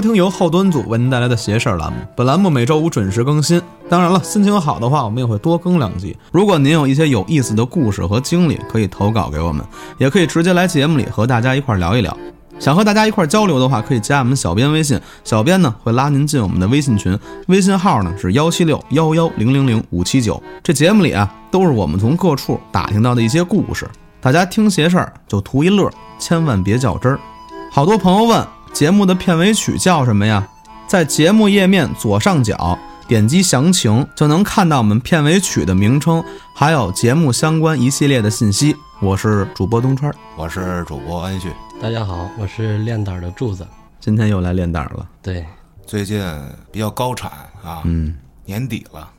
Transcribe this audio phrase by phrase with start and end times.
[0.00, 1.98] 收听由后端组为您带来的邪事儿栏目。
[2.16, 3.60] 本栏目每周五准时更新。
[3.86, 6.16] 当然了，心情好的话，我们也会多更两集。
[6.32, 9.62] 如果您有一些有意思的故事和经历，可以投稿给我们，
[9.98, 12.16] 也可以直接来节目里和大家一块聊一聊。
[12.58, 20.42] 想和大家一块交流的话，可以加我们小编微信，小编呢会拉您进我们的微信群，微信号呢是幺七六幺幺零零零五七九。
[20.62, 23.86] 这节目里啊，都是我们从各处打听到的一些故事，
[24.18, 27.20] 大家听邪事儿就图一乐，千万别较真儿。
[27.70, 30.46] 好多朋友问节目的片尾曲叫什么呀？
[30.86, 36.22] 在节目页面左上角点击详情，就能看到我们片尾曲的名称，
[36.54, 38.74] 还有节目相关一系列的信息。
[39.00, 41.52] 我是主播东川，我是主播安旭。
[41.82, 43.66] 大家好，我是练胆的柱子。
[43.98, 45.06] 今天又来练胆了。
[45.20, 45.44] 对，
[45.86, 46.24] 最近
[46.72, 47.30] 比较高产
[47.62, 49.10] 啊，嗯，年底了，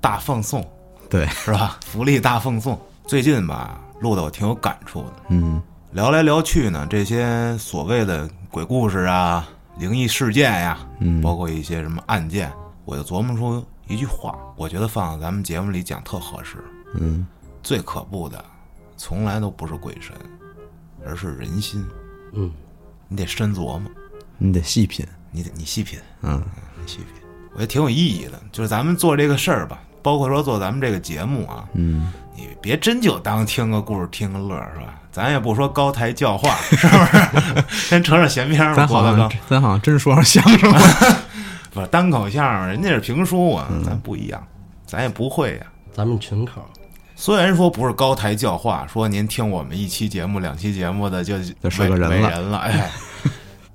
[0.00, 0.64] 大放送
[1.10, 1.78] 对，是吧？
[1.86, 2.80] 福利大放送。
[3.06, 5.12] 最近吧，录的我挺有感触的。
[5.28, 5.60] 嗯
[5.92, 12.52] 聊来聊去呢，这些所谓的鬼故事啊、灵异事件呀，嗯包括一些什么案件，
[12.84, 16.62] 我就琢磨出一句话，我觉得放在咱们节目里讲特合适。
[16.96, 17.26] 嗯
[17.62, 18.44] 最可怖的，
[18.98, 20.14] 从来都不是鬼神，
[21.02, 21.82] 而是人心。
[22.34, 22.52] 嗯，
[23.08, 23.90] 你得深琢磨，
[24.36, 25.06] 你得细品。
[25.30, 26.42] 你得你细品，嗯
[26.78, 27.06] 你细品，
[27.52, 28.38] 我觉得挺有意义的。
[28.52, 34.94] 就是咱们做这个事儿吧，包括说做咱们这个节目啊，嗯，你别真就当听个故事听个乐儿是吧？
[35.10, 37.64] 咱也不说高台教化，是不是？
[37.88, 40.80] 先扯扯闲篇儿吧，咱好像郭德纲咱好像真说上相声了。
[41.72, 44.42] 不是单口相声，人家是评书啊，嗯咱不一样，
[44.86, 46.62] 咱也不会呀、咱们群口
[47.14, 52.90] 虽然说不是高台教化，说您听我们一期节目、两期节目的就就是个人了伟人了，哎，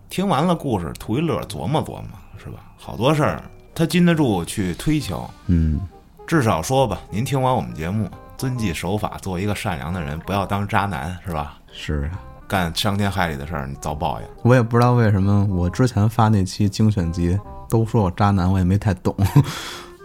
[0.09, 2.03] 听完了故事图一乐，琢磨琢磨，
[2.43, 2.59] 是吧？
[2.77, 3.41] 好多事儿
[3.73, 5.79] 他禁得住去推敲，嗯
[6.27, 11.57] 至少说吧，您听完我们节目，遵纪守法，做一个善良的人，不要当渣男，是吧？
[11.71, 14.27] 是啊，干伤天害理的事儿，你遭报应。
[14.43, 17.37] 我也不知道为什么我之前发那期精选集
[17.69, 19.15] 都说我渣男，我也没太懂。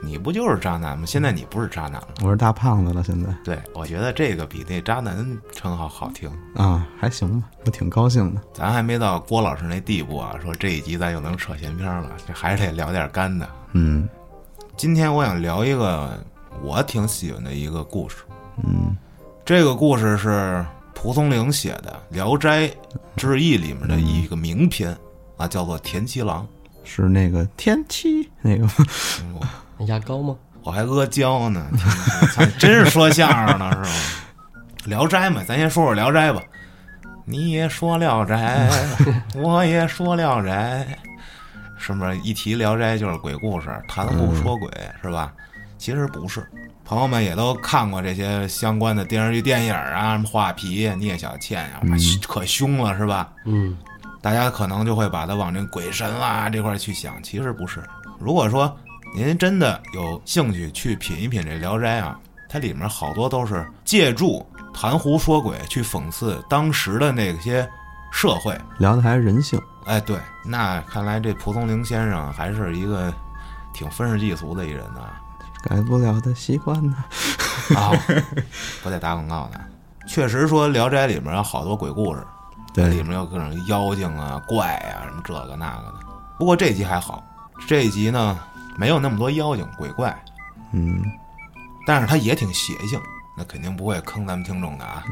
[0.04, 1.04] 你不就是渣男吗？
[1.06, 2.08] 现在你不是渣男了。
[2.24, 6.28] 我是大胖子了，现在对，我觉得这个比那渣男称号好听。
[6.56, 8.40] 啊还行吧，我挺高兴的。
[8.52, 13.48] 咱还没到郭老师那地步啊，说这一集咱又能扯闲篇了，这还是得聊点干的。
[13.74, 14.08] 嗯
[14.76, 16.20] 今天我想聊一个
[16.60, 18.16] 我挺喜欢的一个故事，
[18.64, 18.96] 嗯
[19.44, 20.64] 这个故事是
[20.94, 22.70] 蒲松龄写的《聊斋
[23.16, 24.96] 志异》里面的一个名篇
[25.36, 26.42] 啊，叫做《田七郎》。
[26.84, 28.72] 是那个田七那个吗
[29.78, 30.36] 嗯牙膏吗？
[30.64, 33.88] 我还阿胶呢，天哪操真是说相声呢是吗？
[34.84, 36.42] 聊斋嘛，咱先说说聊斋吧。
[37.24, 38.68] 你也说聊斋，
[39.34, 40.86] 我也说聊斋，
[41.78, 44.68] 是不是一提聊斋就是鬼故事，谈不说鬼、
[45.02, 45.32] 是吧？
[45.82, 46.48] 其实不是，
[46.84, 53.32] 朋友们也都看过这些相关的电视剧、电影啊，什么画皮、聂小倩呀、哇可凶了是吧？
[53.46, 53.76] 嗯，
[54.20, 57.82] 大家可能就会把它往这鬼神啦这块儿去想，其实不是。
[58.20, 58.72] 如果说
[59.12, 62.16] 您真的有兴趣去品一品这《聊斋》啊，
[62.48, 67.68] 它里面好多都是借助谈胡说鬼去讽刺当时的那些
[68.12, 68.56] 社会。
[68.78, 69.60] 聊的还是人性。
[69.86, 73.12] 哎，对，那看来这蒲松龄先生还是一个
[73.74, 75.00] 挺愤世嫉俗的一人呐。
[75.62, 76.96] 改不了的习惯呢。
[77.76, 77.90] 啊，
[78.84, 79.60] 我在打广告呢。
[80.06, 82.26] 确实说《聊斋》里面有好多鬼故事，
[82.74, 85.94] 对里面有各种妖精啊、怪啊，什么这个那个的。
[86.38, 87.22] 不过这集还好，
[87.68, 88.38] 这一集呢
[88.76, 90.12] 没有那么多妖精鬼怪，
[90.72, 91.02] 嗯
[91.86, 93.00] 但是它也挺邪性，
[93.38, 95.04] 那肯定不会坑咱们听众的啊。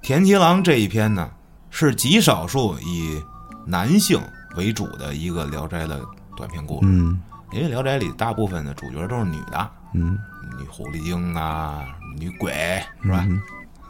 [0.00, 1.28] 田七郎这一篇呢，
[1.70, 3.22] 是极少数以
[3.66, 4.18] 男性
[4.56, 6.00] 为主的一个《聊斋》的
[6.36, 7.20] 短篇故事，嗯
[7.52, 10.18] 因为《聊斋》里大部分的主角都是女的，嗯。
[10.58, 11.86] 女狐狸精啊、
[12.18, 13.26] 女鬼是吧？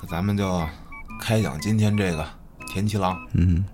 [0.09, 0.67] 咱们就
[1.21, 2.27] 开讲今天这个
[2.67, 3.17] 田七郎。
[3.33, 3.65] 嗯。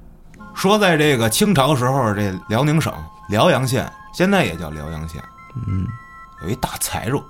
[0.55, 2.93] 说在这个清朝时候，这辽宁省
[3.29, 5.23] 辽阳县，现在也叫辽阳县，
[5.67, 5.87] 嗯。
[6.43, 7.23] 有一大财主，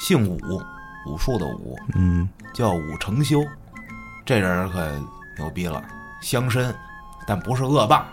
[0.00, 0.62] 姓武，
[1.06, 2.28] 武术的武，嗯。
[2.52, 3.44] 叫武承修。
[4.24, 4.86] 这人可
[5.38, 5.82] 牛逼了，
[6.20, 6.74] 乡绅，
[7.26, 8.06] 但不是恶霸，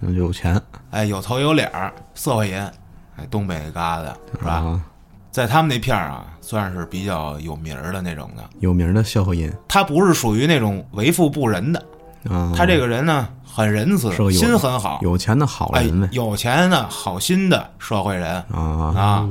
[0.00, 0.60] 嗯，有钱。
[0.90, 2.70] 哎，有头有脸儿，社会人，
[3.16, 4.52] 哎，东北那旮瘩是吧？
[4.54, 4.80] 啊，
[5.30, 8.42] 在他们那片儿啊，算是比较有名儿的那种的。
[8.60, 11.84] 有名的笑话音他不是属于那种为富不仁的，
[12.28, 12.52] 啊。
[12.56, 19.28] 他这个人呢很仁慈是个，有心很好，有钱的好哎人呗，有钱的好心的社会人啊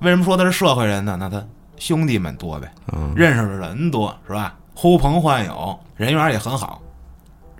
[0.00, 1.16] 为什么说他是社会人呢？
[1.18, 1.44] 那他
[1.76, 4.56] 兄弟们多呗，啊认识的人多是吧？
[4.74, 6.80] 呼朋唤友，人缘也很好。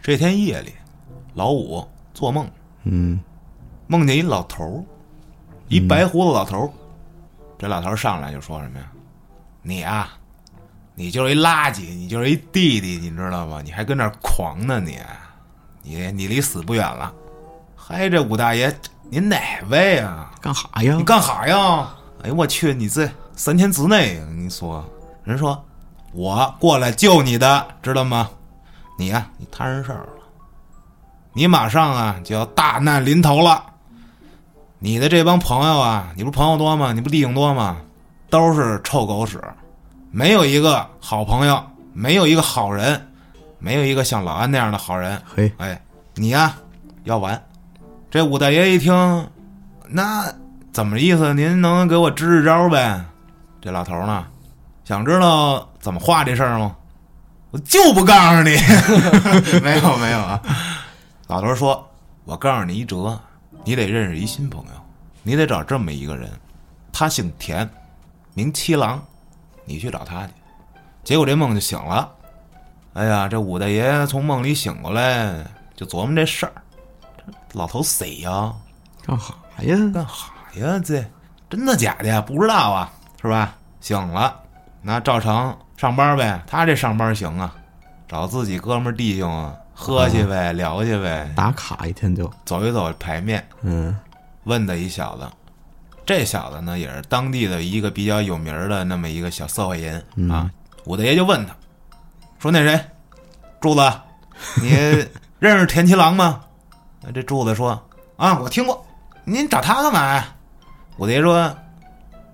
[0.00, 0.72] 这天夜里，
[1.34, 1.84] 老五
[2.14, 2.46] 做梦，
[2.84, 3.18] 嗯
[3.88, 4.84] 梦见一老头儿，
[5.66, 6.70] 一白胡子老头儿。
[7.58, 8.86] 这老头上来就说什么呀？
[9.62, 10.10] 你啊，
[10.94, 13.60] 你就是一垃圾，你就是一弟弟，你知道吗？
[13.64, 14.98] 你还跟那儿狂呢你，
[15.82, 17.12] 你你离死不远了。
[17.74, 18.72] 嗨，这武大爷，
[19.10, 20.30] 您哪位啊？
[20.40, 21.02] 干哈呀你？
[21.02, 21.88] 干哈呀？
[22.22, 24.84] 哎呦我去，你这三天之内，你说，
[25.24, 25.64] 人说
[26.12, 28.30] 我过来救你的，知道吗？
[28.96, 30.22] 你呀、你摊上事儿了，
[31.32, 33.64] 你马上啊就要大难临头了。
[34.78, 36.92] 你的这帮朋友啊，你不是朋友多吗？
[36.92, 37.78] 你不弟兄多吗？
[38.30, 39.42] 都是臭狗屎，
[40.10, 43.10] 没有一个好朋友，没有一个好人，
[43.58, 45.20] 没有一个像老安那样的好人。
[45.34, 45.80] 嘿，哎，
[46.14, 46.54] 你呀
[47.04, 47.42] 要完。
[48.10, 49.28] 这武大爷一听，
[49.88, 50.24] 那
[50.72, 51.34] 怎么意思？
[51.34, 53.04] 您能给我支支招呗？
[53.60, 54.26] 这老头儿呢，
[54.84, 56.76] 想知道怎么画这事儿吗？
[57.50, 58.56] 我就不告诉你，
[59.64, 60.40] 没有没有啊。
[61.26, 61.88] 老头儿说
[62.24, 63.18] ：“我告诉你一辙，
[63.64, 64.72] 你得认识一新朋友，
[65.22, 66.30] 你得找这么一个人，
[66.92, 67.68] 他姓田，
[68.34, 69.02] 名七郎，
[69.64, 70.32] 你去找他去。”
[71.04, 72.10] 结果这梦就醒了。
[72.94, 75.44] 哎呀，这武大爷从梦里醒过来，
[75.76, 76.52] 就琢磨这事儿。
[77.48, 78.52] 这老头谁呀？
[79.06, 79.76] 干哈呀？
[79.92, 80.80] 干哈呀？
[80.84, 81.04] 这
[81.48, 82.20] 真的假的呀？
[82.20, 83.54] 不知道啊，是吧？
[83.80, 84.34] 醒了，
[84.82, 86.42] 那照常上班呗。
[86.46, 87.54] 他这上班行啊，
[88.08, 93.46] 找自己哥们弟兄啊，喝去呗，聊去呗，打卡一天就，走一走排面。
[93.62, 93.96] 嗯，
[94.42, 95.24] 问的一小子，
[96.04, 100.50] 这小子呢也是当地的一个比较有名的那么一个小社会人、啊。
[100.86, 101.54] 武大爷就问他，
[102.40, 102.84] 说那谁，
[103.60, 103.92] 柱子，
[104.60, 104.70] 你
[105.38, 106.40] 认识田七郎吗？
[107.04, 107.80] 啊这柱子说
[108.16, 108.84] 啊，我听过。
[109.22, 110.34] 您找他干嘛呀？
[110.96, 111.56] 武大爷说，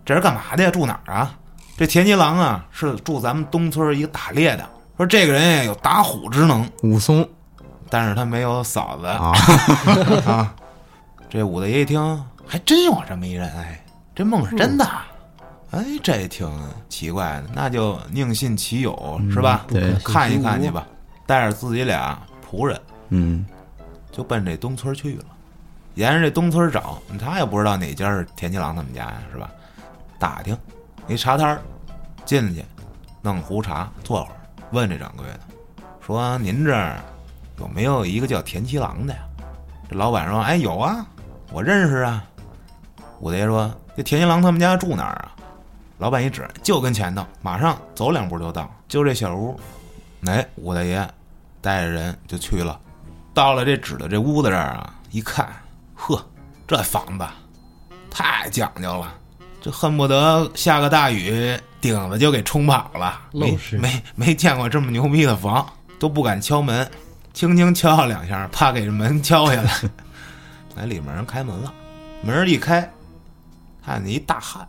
[0.02, 0.70] 这是干嘛的呀？
[0.70, 1.36] 住哪儿啊？
[1.76, 4.66] 这田七郎啊，是住咱们东村一个打猎的。
[4.96, 7.28] 说这个人呀有打虎之能，武松
[7.90, 9.06] 但是他没有嫂子。
[9.06, 9.32] 啊，
[10.26, 10.54] 啊，
[11.28, 14.88] 这武大爷一听，还真有这么一人，哎，这梦是真的，
[15.72, 16.48] 哎，这挺
[16.88, 19.64] 奇怪的，那就宁信其有，是吧？
[19.68, 20.86] 对看一看去吧，
[21.26, 22.16] 带着自己俩
[22.48, 23.44] 仆人嗯，
[24.12, 25.24] 就奔这东村去了，
[25.94, 29.50] 沿着这东村找，他也不知道哪家是田七郎他们家呀，是吧？
[30.18, 30.56] 打听
[31.08, 31.60] 一茶摊儿，
[32.24, 32.64] 进去
[33.20, 34.36] 弄壶茶坐会儿，
[34.74, 35.40] 问这掌柜的
[36.04, 36.98] 说：“您这儿
[37.58, 39.20] 有没有一个叫田七郎的呀？”
[39.88, 41.06] 这老板说：“哎，有啊，
[41.52, 42.24] 我认识啊。”
[43.20, 45.32] 武大爷说：“这田七郎他们家住哪儿啊？”
[45.98, 49.58] 老板一指，就跟前头，马上走两步就到，就这小屋。
[50.26, 51.08] 哎，武大爷
[51.62, 52.78] 带着人就去了。
[53.32, 55.48] 到了这指的这屋子这儿啊，一看，
[55.94, 56.20] 呵，
[56.66, 57.24] 这房子
[58.10, 59.14] 太讲究了，
[59.62, 61.56] 这恨不得下个大雨，
[61.92, 63.20] 顶子就给冲跑了。
[63.32, 65.66] 没没没见过这么牛逼的房，
[65.98, 66.88] 都不敢敲门，
[67.34, 69.70] 轻轻敲两下，怕给这门敲下来。
[70.76, 71.72] 哎，里面人开门了，
[72.22, 72.90] 门一开，
[73.84, 74.66] 看见一大汉，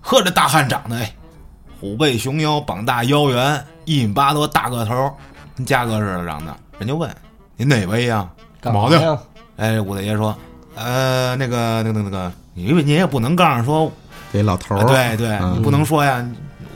[0.00, 1.14] 呵，这大汉长得哎，
[1.78, 5.14] 虎背熊腰，膀大腰圆，一米八多大个头，
[5.54, 6.56] 跟嘉哥似的长得。
[6.78, 7.14] 人就问
[7.56, 8.26] 您哪位呀？
[8.60, 9.18] 干嘛的？
[9.56, 10.36] 哎，武大爷说，
[10.74, 13.92] 呃，那个那个那个，因为您也不能告诉说，
[14.32, 16.26] 给老头儿、啊对对，嗯你不能说呀，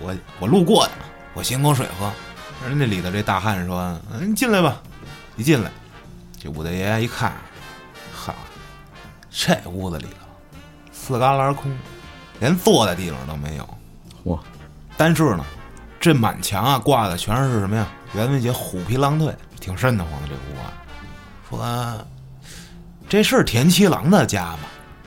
[0.09, 0.93] 我我路过的，
[1.35, 2.11] 我寻口水喝。
[2.67, 3.79] 人家里头这大汉说，
[4.11, 4.81] 嗯，你进来吧。
[5.37, 5.71] 一进来，
[6.41, 7.33] 这武大爷一看，
[8.13, 8.35] 哈，
[9.31, 10.27] 这屋子里头
[10.91, 11.71] 四旮旯空，
[12.41, 13.69] 连坐的地方都没有。
[14.25, 14.39] 嚯，
[14.97, 15.45] 但是呢，
[16.01, 17.87] 这满墙啊挂的全是什么呀？
[18.15, 20.73] 袁文杰虎皮狼腿，挺瘆得慌的这屋啊。
[21.49, 22.07] 说
[23.09, 24.61] 这是田七郎的家吗？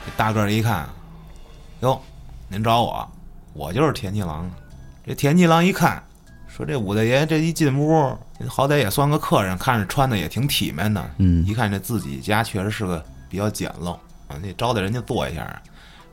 [0.06, 0.88] 这大个儿一看，
[1.82, 2.02] 哟，
[2.48, 3.12] 您找我，
[3.54, 4.50] 我就是田七郎。
[5.06, 6.02] 这田七郎一看，
[6.48, 8.18] 说这武大爷这一进屋，
[8.48, 11.04] 好歹也算个客人，看着穿的也挺体面的。
[11.18, 13.94] 嗯一看这自己家确实是个比较简陋
[14.28, 15.62] 啊，那招待人家坐一下，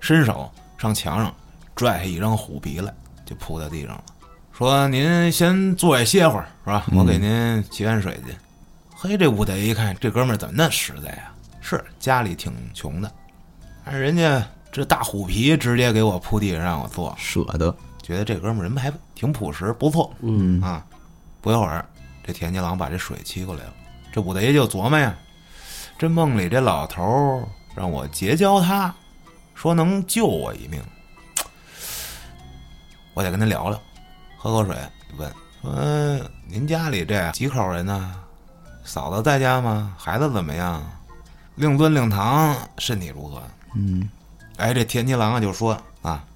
[0.01, 1.35] 伸手上墙上
[1.75, 2.93] 拽下一张虎皮来，
[3.27, 4.05] 就铺在地上了。
[4.53, 6.87] 说您先坐下歇会儿，是吧？
[6.93, 8.35] 我给您沏碗水去。
[8.97, 11.31] 嘿，这武大爷一看，这哥们儿怎么那实在呀？
[11.61, 13.13] 是家里挺穷的，
[13.85, 14.43] 但是人家
[14.73, 17.77] 这大虎皮直接给我铺地上让我坐，舍得，
[18.09, 20.11] 觉得这哥们儿人还挺朴实，不错。
[20.21, 20.83] 嗯啊，
[21.43, 21.85] 不一会儿，
[22.25, 23.75] 这田七郎把这水沏过来了。
[24.11, 25.15] 这武大爷就琢磨呀，
[25.99, 27.47] 这梦里这老头儿
[27.77, 28.95] 让我结交他，
[29.55, 30.83] 说能救我一命，
[33.13, 33.79] 我得跟他聊聊。
[34.39, 34.75] 喝口水，
[35.19, 38.15] 问说：“您家里这几口人呢？
[38.85, 39.95] 嫂子在家吗？
[39.99, 40.83] 孩子怎么样？
[41.57, 43.43] 令尊、令堂身体如何？”
[43.77, 44.09] 嗯，
[44.57, 45.83] 哎，这田七郎啊就说啊，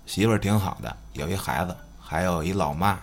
[0.06, 2.98] 媳妇儿挺好的，有一孩子，还有一老妈，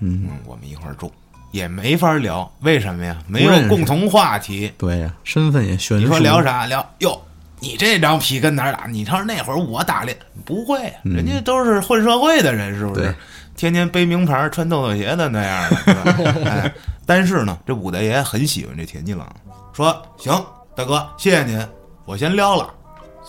[0.00, 1.12] 嗯，嗯，我们一块儿住，
[1.50, 3.16] 也没法聊，为什么呀？
[3.26, 4.72] 没有共同话题。
[4.78, 6.04] 对呀，身份也悬殊。
[6.04, 6.42] 你说聊？
[6.42, 6.66] 啥？
[6.66, 7.20] 聊哟，
[7.60, 8.86] 你这张皮跟哪儿打？
[8.86, 13.14] 你瞧那会儿我打猎不会，人家都是混社会的人，是不是对？
[13.56, 16.34] 天天背名牌、穿豆豆鞋的那样的，是吧？
[16.50, 16.72] 哎，
[17.06, 19.26] 但是呢，这武大爷很喜欢这田七郎，
[19.72, 20.44] 说行，
[20.74, 21.64] 大哥，谢谢您，
[22.04, 22.74] 我先撩了，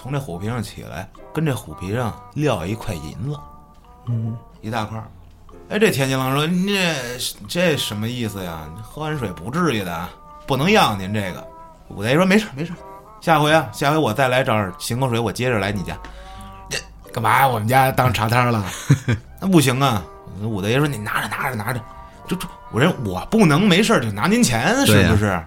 [0.05, 3.39] 从这虎皮上起来，跟这虎皮上撂一块银子，
[4.05, 5.05] 嗯，一大块儿。
[5.67, 8.69] 哎，这天津郎说：“你这这什么意思呀？
[8.83, 10.07] 喝完水不至于的，
[10.45, 11.43] 不能要您这个。”
[11.89, 12.71] 武大爷说：“没事没事，
[13.19, 15.97] 下回啊，下回我再来这儿行口水，我接着来你家。
[16.69, 16.77] 这
[17.11, 17.47] 干嘛呀？
[17.47, 18.63] 我们家当茶摊了？
[19.41, 20.03] 那不行啊！”
[20.39, 21.81] 武大爷说：“你拿着拿着拿着，
[22.27, 25.43] 这这我人我不能没事就拿您钱，是不是？”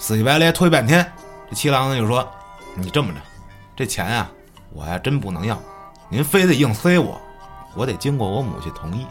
[0.00, 1.04] 死乞白赖推半天，
[1.50, 2.26] 这七郎呢就说
[2.74, 3.20] ：“你这么着，
[3.78, 4.28] 这钱啊，
[4.72, 5.56] 我还真不能要，
[6.08, 7.16] 您非得硬塞我，
[7.76, 9.06] 我得经过我母亲同意。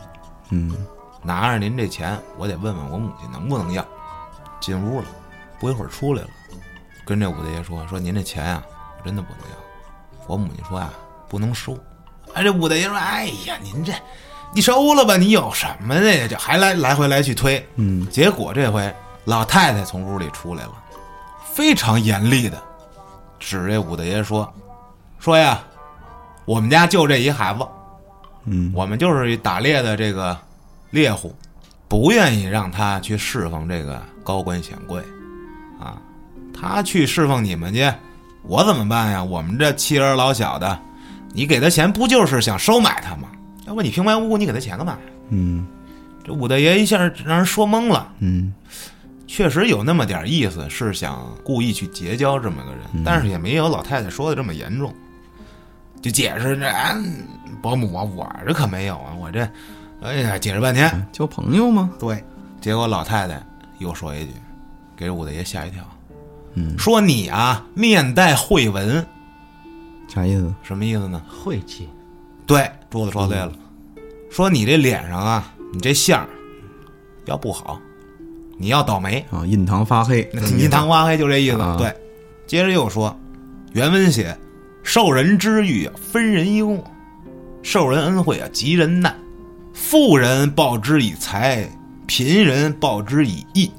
[0.49, 0.75] 嗯，
[1.23, 3.85] 拿着您这钱，我得问问我母亲能不能要。”
[4.59, 5.07] 进屋了，
[5.57, 6.27] 不一会儿出来了，
[7.05, 8.61] 跟这武大爷说：“说您这钱啊，
[8.99, 9.55] 我真的不能要。”
[10.27, 10.91] 我母亲说啊，
[11.29, 11.73] 不能收。
[12.33, 13.93] 哎，这武大爷说：“哎呀，您这，
[14.53, 16.27] 你收了吧，你有什么的呀？
[16.29, 18.93] 这还来来回来去推。”嗯，结果这回
[19.23, 20.73] 老太太从屋里出来了，
[21.53, 22.61] 非常严厉的
[23.39, 24.51] 指这武大爷说
[25.19, 25.61] ：“说呀，
[26.45, 27.59] 我们家就这一孩子，
[28.45, 30.37] 嗯，我们就是一打猎的这个
[30.91, 31.35] 猎户，
[31.87, 35.01] 不愿意让他去侍奉这个高官显贵，
[35.79, 35.97] 啊，
[36.53, 37.91] 他去侍奉你们去，
[38.43, 39.23] 我怎么办呀？
[39.23, 40.79] 我们这妻儿老小的，
[41.33, 43.29] 你给他钱不就是想收买他吗？
[43.67, 44.99] 要不你平白无故你给他钱干嘛呀？
[45.29, 45.67] 嗯，
[46.23, 48.09] 这武大爷一下让人说懵了。
[48.19, 48.53] 嗯，
[49.27, 54.93] 确实有那么点意思，是想故意去结交这么个人，但是也没有老太太说的这么严重。
[56.01, 56.95] 就解释这、哎
[57.61, 59.41] 伯母啊，我这可没有啊，我这，
[60.01, 61.89] 哎呀，解释半天，交朋友吗？
[61.99, 62.23] 对，
[62.61, 63.43] 结果老太太
[63.79, 64.31] 又说一句，
[64.95, 65.83] 给武大爷吓一跳，
[66.53, 69.05] 嗯，说你啊面带慧纹，
[70.07, 70.53] 啥意思？
[70.61, 71.21] 什么意思呢？
[71.27, 71.89] 晦气，
[72.45, 73.51] 对，桌子说对了，
[74.29, 76.25] 说你这脸上啊，你这相
[77.25, 77.81] 要不好，
[78.57, 81.59] 你要倒霉，啊，印堂发黑， 印堂发黑就这意思。
[81.59, 81.93] 啊对，
[82.45, 83.15] 接着又说，
[83.73, 84.35] 原文写：
[84.83, 86.77] 受人之欲啊，分人忧；
[87.61, 89.15] 受人恩惠啊，急人难。
[89.73, 91.69] 富人报之以财，
[92.07, 93.71] 贫人报之以义。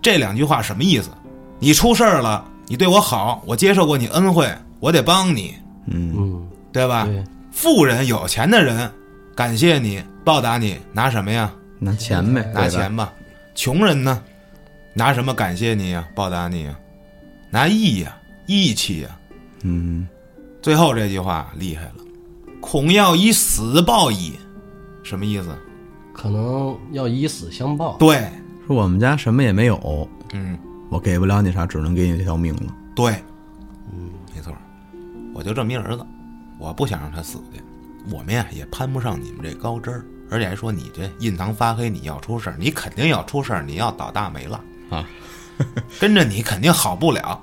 [0.00, 1.10] 这两句话什么意思？
[1.60, 5.54] 你出事儿了，你对我好，我接受过你恩惠，我得帮你，
[5.86, 7.04] 嗯，嗯，对吧？
[7.06, 8.90] 对，富人有钱的人，
[9.36, 11.52] 感谢你，报答你，拿什么呀？
[11.78, 13.12] 拿钱呗，拿钱吧。
[13.54, 14.22] 穷人呢，
[14.94, 16.78] 拿什么感谢你呀、报答你呀、
[17.50, 18.16] 拿义呀、
[18.46, 19.18] 义气呀、
[19.62, 20.06] 嗯，
[20.60, 21.96] 最后这句话厉害了，
[22.60, 24.34] 恐要以死报矣，
[25.02, 25.48] 什么意思？
[26.14, 27.96] 可能要以死相报。
[27.98, 28.30] 对，
[28.66, 30.58] 说我们家什么也没有，嗯，
[30.90, 32.74] 我给不了你啥，只能给你这条命了。
[32.94, 33.12] 对，
[33.92, 34.54] 嗯，没错，
[35.34, 36.04] 我就这么一儿子，
[36.58, 37.60] 我不想让他死去。
[38.10, 44.60] 我们呀也攀不上你们这高枝儿，而且还说你这印堂发黑，你要出事儿，你肯定要出事儿，你要倒大霉了
[44.90, 45.04] 啊，
[46.00, 47.40] 跟着你肯定好不了。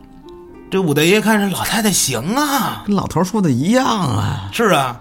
[0.71, 4.49] 这武大爷看这老太太行啊，跟老头说的一样啊。
[4.51, 4.99] 是啊，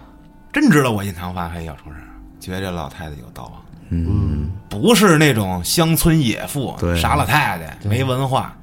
[0.52, 8.56] 真知道我印堂发黑要出事儿，觉得这老太太有道啊，嗯，不是那种乡村野妇，对傻老太太，没文化，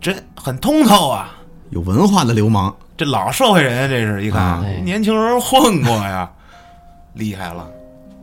[0.00, 1.34] 这很通透啊。
[1.70, 2.74] 有文化的流氓。
[2.96, 6.30] 这老社会人，这是一看、啊年轻人混过呀，
[7.12, 7.68] 厉害了。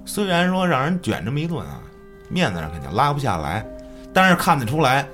[0.05, 1.81] 虽然说让人卷这么一顿啊，
[2.29, 3.65] 面子上肯定拉不下来，
[4.13, 5.07] 但是看得出来，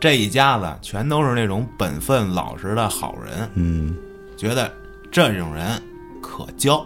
[0.00, 3.96] 这一家子全都是那种本分老实的好人，嗯，
[4.36, 4.72] 觉得
[5.10, 5.80] 这种人
[6.22, 6.84] 可交。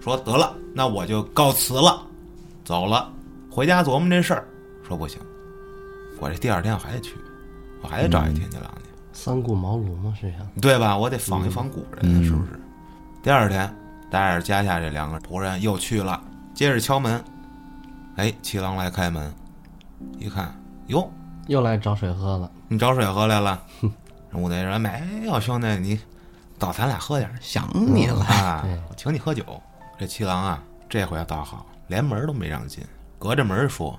[0.00, 2.00] 说得了，那我就告辞了，
[2.64, 3.12] 走了，
[3.50, 4.46] 回家琢磨这事儿。
[4.86, 5.20] 说不行，
[6.18, 7.14] 我这第二天我还得去，
[7.82, 8.90] 我还得找一天津郎去。
[9.12, 10.96] 三顾茅庐嘛，实际上，对吧？
[10.96, 12.58] 我得访一访古人，嗯是不是？
[13.22, 13.72] 第二天，
[14.10, 16.20] 带着家下这两个仆人又去了，
[16.60, 17.24] 接着敲门。
[18.16, 19.34] 哎，七郎来开门，
[20.18, 20.54] 一看，
[20.88, 21.10] 哟，
[21.46, 22.50] 又来找水喝了。
[22.68, 23.58] 你找水喝来了？
[24.34, 25.98] 武大爷说：“没有，兄弟，你
[26.58, 28.26] 找咱俩喝点想你了。
[28.26, 29.42] 啊， 我请你喝酒。”
[29.98, 32.84] 这七郎啊，这回倒好，连门都没让进，
[33.18, 33.98] 隔着门说：“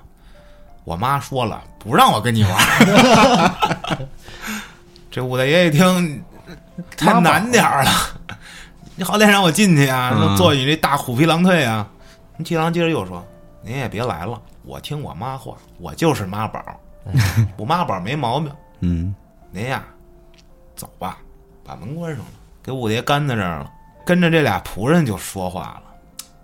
[0.85, 2.55] 我妈说了，不让我跟你玩。
[5.09, 6.23] ”这武大爷一听，
[6.95, 7.91] 太难点儿了，
[8.95, 11.87] 你好歹让我进去啊，嗯坐你这大虎皮狼腿啊！
[12.41, 13.23] 那七郎接着又说
[13.61, 16.59] ：“您也别来了，我听我妈话，我就是妈宝，
[17.55, 18.51] 我妈宝没毛病。
[18.79, 19.13] 嗯，
[19.51, 19.85] 您呀，
[20.75, 21.19] 走吧，
[21.63, 22.31] 把门关上了，
[22.63, 23.71] 给五爷干在这儿了。
[24.07, 25.83] 跟着这俩仆人就说话了：“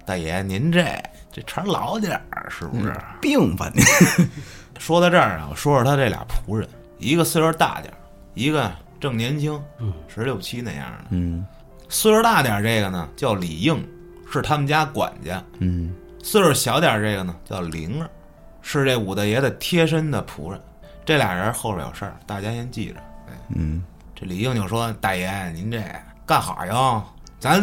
[0.06, 0.86] 大爷，您这
[1.32, 3.84] 这茬老点儿，是不是？”病吧您。
[4.78, 7.98] 说到这儿啊，我说说他这俩仆人，一个岁数大点儿，
[8.36, 9.60] 一个正年轻，
[10.08, 11.06] 十六七那样的。
[11.10, 11.44] 嗯
[11.90, 13.84] 岁数大点儿这个呢叫李应，
[14.32, 15.94] 是他们家管家；嗯
[16.24, 18.10] 岁数小点儿这个呢叫灵儿，
[18.62, 20.62] 是这武大爷的贴身的仆人。
[21.06, 23.00] 这俩人后边有事儿，大家先记着。
[23.30, 23.82] 哎，嗯，
[24.14, 25.82] 这李应就说：“大爷，您这
[26.26, 27.02] 干哈呀？
[27.40, 27.62] 咱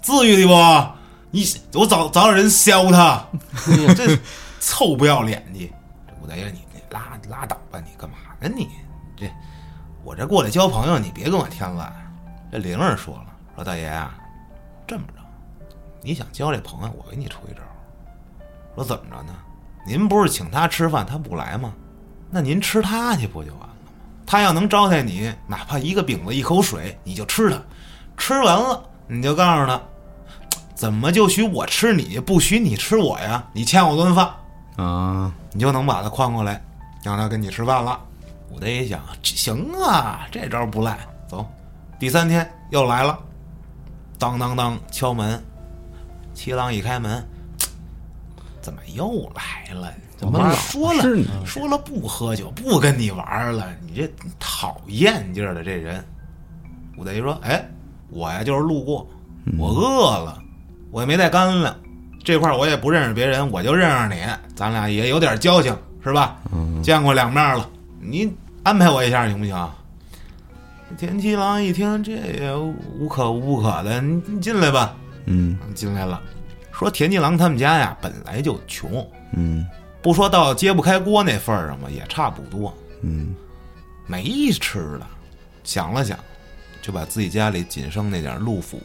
[0.00, 0.98] 至于的不？
[1.30, 3.22] 你我找找人削他，
[3.94, 4.18] 这
[4.60, 5.70] 臭不要脸的！
[6.06, 8.66] 这武大爷，你你拉拉倒吧，你干嘛呢你？
[9.14, 9.30] 这
[10.02, 11.92] 我这过来交朋友，你别跟我添乱。”
[12.50, 14.16] 这灵儿说了：“说大爷啊，
[14.86, 15.17] 这么着，
[16.08, 17.60] 你想交这朋友，我给你出一招。
[18.74, 19.32] 说怎么着呢？
[19.86, 21.74] 您不是请他吃饭，他不来吗？
[22.30, 23.92] 那您吃他去不就完了吗？
[24.26, 27.60] 他要能招待你，哪怕一个饼子一口水，你就吃他。
[28.16, 29.78] 吃完了，你就告诉他，
[30.74, 33.44] 怎么就许我吃你，不许你吃我呀？
[33.52, 34.30] 你欠我顿饭，
[34.76, 36.64] 啊，你就能把他诓过来，
[37.02, 38.00] 让他跟你吃饭了。
[38.48, 40.98] 武德一想，行啊，这招不赖。
[41.28, 41.46] 走，
[41.98, 43.18] 第三天又来了，
[44.18, 45.44] 当当当敲门，
[46.38, 47.20] 七郎一开门，
[48.62, 49.92] 怎么又来了？
[50.16, 51.02] 怎么说了
[51.44, 56.04] 说了不喝酒，不跟你玩了，你这讨厌劲儿的这人。
[56.96, 57.68] 武大爷说：“哎，
[58.10, 59.04] 我呀就是路过，
[59.58, 60.40] 我饿了，
[60.92, 61.74] 我也没带干粮，
[62.22, 64.22] 这块儿我也不认识别人，我就认识你，
[64.54, 66.36] 咱俩也有点交情，是吧？
[66.84, 67.68] 见过两面了，
[68.00, 69.70] 你安排我一下行不行？”
[70.96, 74.94] 田七郎一听，这也无可无不可的，你你进来吧。
[75.28, 76.20] 嗯进来了，
[76.72, 79.66] 说田七郎他们家呀本来就穷，嗯
[80.00, 83.34] 不说到揭不开锅那份儿上吧，也差不多，嗯
[84.06, 85.06] 没吃的。
[85.64, 86.18] 想了想，
[86.80, 88.78] 就把自己家里仅剩那点鹿脯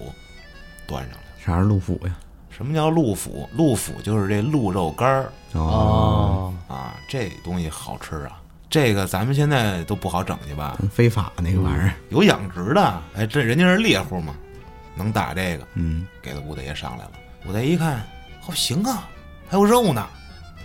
[0.85, 1.23] 端上来了。
[1.45, 2.17] 啥是鹿脯呀？
[2.49, 3.47] 什么叫鹿脯？
[3.55, 8.41] 鹿脯就是这鹿肉干儿哦，啊，这东西好吃啊。
[8.69, 10.77] 这个咱们现在都不好整去吧？
[10.91, 11.93] 非法那个玩意儿。
[12.09, 14.35] 有养殖的，哎，这人家是猎户嘛，
[14.95, 17.11] 能打这个，嗯给了武大爷上来了。
[17.45, 18.05] 武大爷一看，
[18.47, 19.07] 哦，行啊，
[19.49, 20.07] 还有肉呢，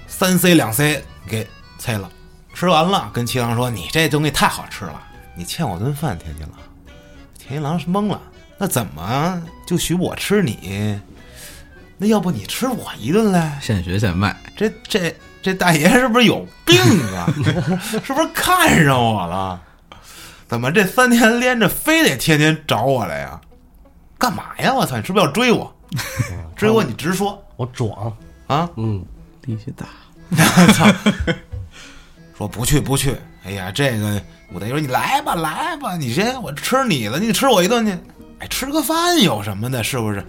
[0.06, 1.46] 三塞两塞给
[1.78, 2.10] 菜了。
[2.54, 5.00] 吃完了，跟七郎说：“你这东西太好吃了，
[5.36, 6.50] 你欠我顿饭。”田七郎，
[7.38, 8.20] 田七郎是懵了，
[8.56, 10.98] 那怎么就许我吃你？
[11.96, 13.48] 那要不你吃我一顿嘞？
[13.60, 14.36] 现学现卖。
[14.56, 16.80] 这这这大爷是不是有病
[17.14, 17.26] 啊？
[18.04, 19.60] 是不是看上我了？
[20.48, 23.40] 怎么这三天连着非得天天找我来呀？
[24.18, 24.74] 干嘛呀？
[24.74, 24.96] 我操！
[24.96, 25.72] 你是不是要追我？
[26.56, 28.14] 追我你直说我壮，
[28.46, 28.68] 啊！
[28.76, 29.04] 嗯，
[29.42, 29.86] 力气大。
[30.74, 30.86] 操
[32.36, 33.16] 说不去不去。
[33.44, 34.20] 哎呀，这个
[34.52, 37.96] 武大爷说你来吧来吧，你先我吃你的，你吃我一顿去。
[38.40, 39.82] 哎，吃个饭有什么的？
[39.82, 40.24] 是不是？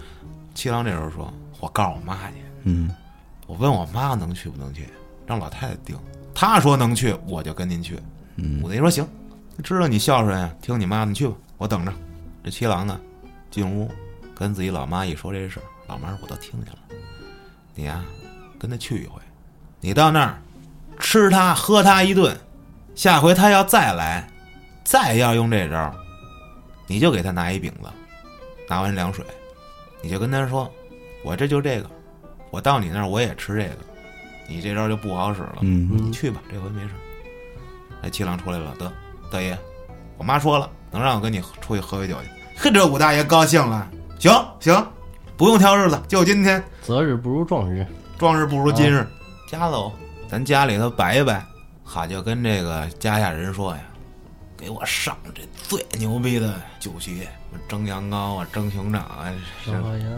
[0.54, 2.90] 七郎这时候说：“我告诉我妈去。”嗯
[3.46, 4.88] 我问我妈能去不能去，
[5.26, 5.96] 让老太太定。
[6.34, 7.98] 她说能去，我就跟您去。
[8.36, 9.06] 嗯武大爷说行，
[9.62, 11.92] 知道你孝顺呀，听你妈的，你去吧，我等着。
[12.42, 12.98] 这七郎呢，
[13.50, 13.90] 进屋
[14.34, 16.78] 跟自己老妈一说这事儿，老妈说我都听见了。
[17.74, 18.04] 你呀，
[18.58, 19.20] 跟他去一回，
[19.80, 20.40] 你到那儿
[20.98, 22.36] 吃他喝他一顿，
[22.94, 24.28] 下回他要再来，
[24.84, 25.94] 再要用这招，
[26.86, 27.88] 你就给他拿一饼子，
[28.68, 29.24] 拿完凉水，
[30.02, 30.70] 你就跟他说，
[31.24, 31.90] 我这就这个，
[32.50, 33.76] 我到你那儿我也吃这个，
[34.48, 35.58] 你这招就不好使了。
[35.62, 36.90] 嗯你去吧，这回没事。
[38.02, 38.92] 哎，七郎出来了，得
[39.30, 39.58] 大爷，
[40.18, 42.28] 我妈说了，能让我跟你出去喝杯酒去。
[42.62, 44.86] 呵，这武大爷高兴了，行行，
[45.34, 47.86] 不用挑日子，就今天，择日不如撞日，
[48.18, 49.06] 撞日不如今日，
[49.48, 49.90] 家走，
[50.28, 51.42] 咱家里头摆一摆。
[51.82, 53.80] 哈，就跟这个家下人说呀，
[54.58, 57.26] 给我上这最牛逼的酒席，
[57.66, 59.32] 蒸羊羔啊，蒸熊掌啊，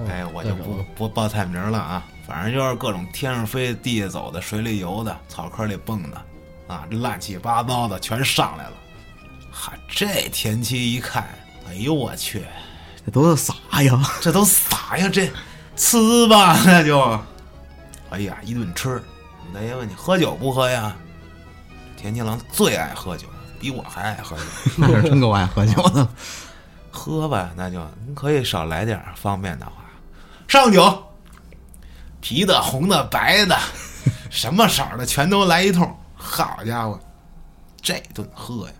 [0.08, 6.20] 哎，我就不不报菜名了啊，反正就是各种天上飞、地下走的、水里游的、草坑里蹦的，
[6.66, 8.72] 啊，这乱七八糟的全上来了。
[9.52, 11.26] 哈，这田七一看，
[11.72, 12.44] 哎呦我去，
[13.02, 13.98] 这都是啥呀？
[14.20, 15.08] 这都啥呀？
[15.08, 15.26] 这
[15.74, 17.00] 吃吧，那就，
[18.10, 18.96] 哎呀，一顿吃。
[18.96, 20.94] 武大爷问你喝酒不喝呀？
[21.96, 23.26] 田七郎最爱喝酒，
[23.58, 24.42] 比我还爱喝酒。
[24.76, 26.06] 那是真够爱喝酒的。
[26.90, 29.72] 喝吧，那就您可以少来点儿，方便的话，
[30.46, 31.02] 上酒，
[32.20, 33.58] 啤的、红的、白的，
[34.28, 35.90] 什么色儿的全都来一通。
[36.14, 37.00] 好家伙，
[37.80, 38.74] 这顿喝呀，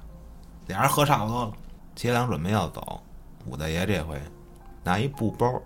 [0.67, 1.53] 俩人喝差不多了，
[1.95, 3.01] 七郎准备要走，
[3.47, 4.21] 武大爷这回
[4.83, 5.61] 拿一布包，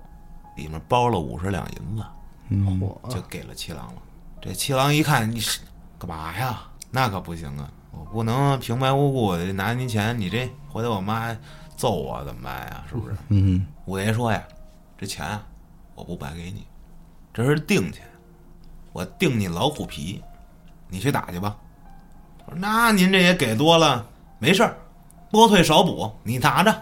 [0.56, 2.04] 里面包了五十两银子，
[2.48, 4.02] 嗯嚯，就给了七郎了。
[4.40, 5.60] 这七郎一看，你是
[5.98, 6.62] 干嘛呀？
[6.90, 7.70] 那可不行啊！
[7.90, 11.36] 我不能平白无故的拿您钱，你这回头我妈
[11.76, 12.84] 揍我怎么办呀？
[12.88, 13.16] 是不是？
[13.28, 14.42] 嗯五爷说呀，
[14.98, 15.42] 这钱啊，
[15.94, 16.66] 我不白给你，
[17.32, 18.04] 这是定钱，
[18.92, 20.22] 我定你老虎皮，
[20.88, 21.56] 你去打去吧。
[22.44, 24.06] 我说那您这也给多了，
[24.38, 24.76] 没事儿，
[25.30, 26.74] 多退少补，你拿着，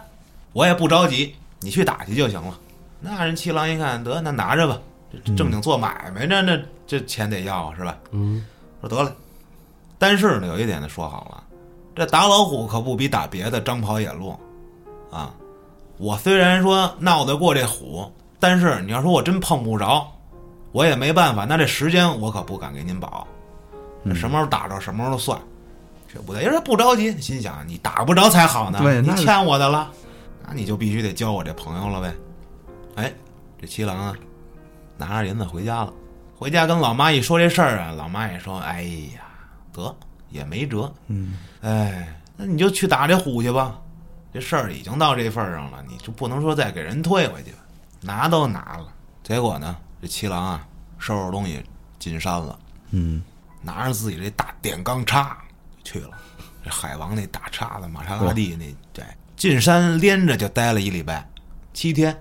[0.53, 2.57] 我也不着急，你去打去就行了。
[2.99, 4.79] 那人七郎一看，得那拿着吧，
[5.11, 7.97] 这正经做买卖呢，那这钱得要啊，是吧？
[8.11, 8.45] 嗯，
[8.81, 9.13] 说得了，
[9.97, 11.43] 但是呢，有一点呢说好了，
[11.95, 14.37] 这打老虎可不比打别的张跑野路，
[15.11, 15.33] 啊，
[15.97, 20.07] 我虽然说闹得过这虎，但是你要说我真碰不着，
[20.71, 21.45] 我也没办法。
[21.45, 23.27] 那这时间我可不敢给您保，
[24.03, 25.39] 那什么时候打着什么时候算。
[26.15, 29.91] 这武大爷说不着急，心想你打不着才好呢，你欠我的了，
[30.47, 32.15] 那你就必须得交我这朋友了呗。
[32.95, 33.13] 哎，
[33.59, 34.15] 这七郎啊，
[34.97, 35.93] 拿着银子回家了。
[36.37, 39.23] 回家跟老妈一说这事儿啊，老妈也说：“哎呀，
[39.73, 39.93] 得
[40.29, 43.77] 也没辙，嗯，哎，那你就去打这虎去吧。
[44.33, 47.57] 这事儿已经到这份儿上了，你就不能说再给人退回去吧？
[47.99, 48.87] 拿都拿了。
[49.21, 50.65] 结果呢，这七郎啊，
[50.97, 51.61] 收拾东西
[51.99, 52.57] 进山了，
[52.91, 53.21] 嗯，
[53.61, 55.37] 拿着自己这大电钢叉
[55.85, 56.09] 去了。
[56.61, 59.05] 这海王那大叉子，玛莎拉蒂那对
[59.37, 61.25] 进山连着就待了一礼拜，
[61.73, 62.19] 七天，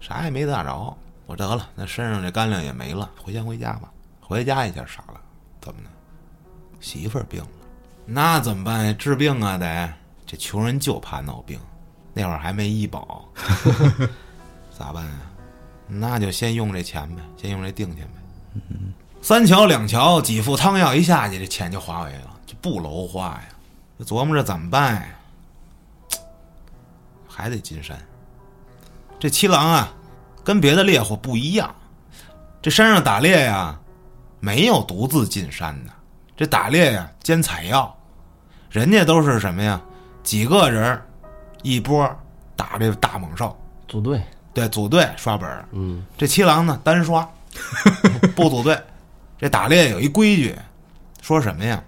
[0.00, 0.96] 啥也没打着。
[1.26, 3.88] 我得了，那身上这干粮也没了，回先回家吧。
[4.20, 5.20] 回家一下傻了，
[5.60, 5.88] 怎么呢？
[6.80, 7.48] 媳妇儿病了，
[8.06, 8.92] 那怎么办呀？
[8.98, 9.92] 治病啊，得
[10.26, 11.60] 这穷人就怕闹病，
[12.12, 13.28] 那会儿还没医保，
[14.76, 15.30] 咋办啊？
[15.86, 18.60] 那就先用这钱呗，先用这定钱呗。
[19.20, 22.31] 三桥两桥几副汤药一下去，这钱就花没了，这
[22.62, 23.48] 不楼花呀！
[23.98, 25.06] 就琢磨着怎么办呀？
[27.28, 27.98] 还得进山。
[29.18, 29.92] 这七郎啊，
[30.44, 31.74] 跟别的猎户不一样，
[32.62, 33.78] 这山上打猎呀，
[34.40, 35.92] 没有独自进山的。
[36.36, 37.94] 这打猎呀，兼采药，
[38.70, 39.80] 人家都是什么呀？
[40.22, 41.00] 几个人
[41.62, 42.08] 一波
[42.54, 43.56] 打这大猛兽，
[43.88, 44.22] 组队，
[44.54, 45.64] 对，组队刷本。
[45.72, 47.28] 嗯，这七郎呢单刷，
[48.34, 48.80] 不组队。
[49.38, 50.56] 这打猎有一规矩，
[51.20, 51.82] 说什么呀？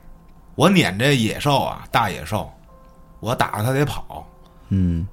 [0.55, 2.51] 我撵这野兽啊，大野兽，
[3.21, 4.27] 我打着它得跑。
[4.69, 5.07] 嗯，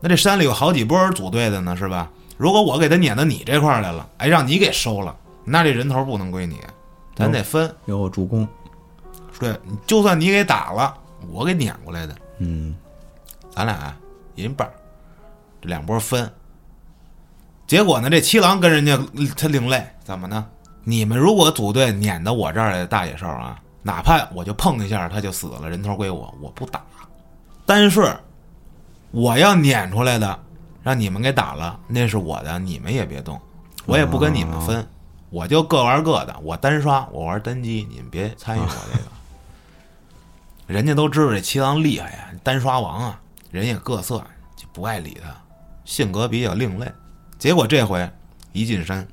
[0.00, 2.10] 那这山里有好几波组队的呢，是吧？
[2.36, 6.60] 如果我给他撵到你这块儿来了，哎，让你给收了，那这人头不能归你，
[7.14, 7.74] 咱得分。
[7.86, 8.46] 有我助攻。
[9.38, 10.94] 对，就算你给打了，
[11.30, 12.74] 我给撵过来的，嗯，
[13.54, 13.96] 咱俩啊
[14.34, 14.72] 一人半儿，
[15.60, 16.30] 这两波分。
[17.66, 18.98] 结果呢，这七郎跟人家
[19.36, 20.46] 他另类，怎么呢？
[20.84, 26.82] 你们如果组队撵到我这儿来的大野兽啊，哪怕我就碰一下他就死了，人头归我，我不打。
[27.64, 28.12] 但是
[29.12, 30.36] 我要撵出来的，
[30.82, 33.40] 让你们给打了，那是我的，你们也别动，
[33.84, 34.84] 我也不跟你们分，
[35.30, 39.04] 我就各玩各的，我单刷，我玩单机，你们别参与我这个。
[40.66, 43.20] 人家都知道这七郎厉害呀，单刷王啊，
[43.52, 44.18] 人也各色，
[44.56, 45.32] 就不爱理他，
[45.84, 46.90] 性格比较另类。
[47.38, 48.10] 结果这回
[48.50, 49.06] 一进山，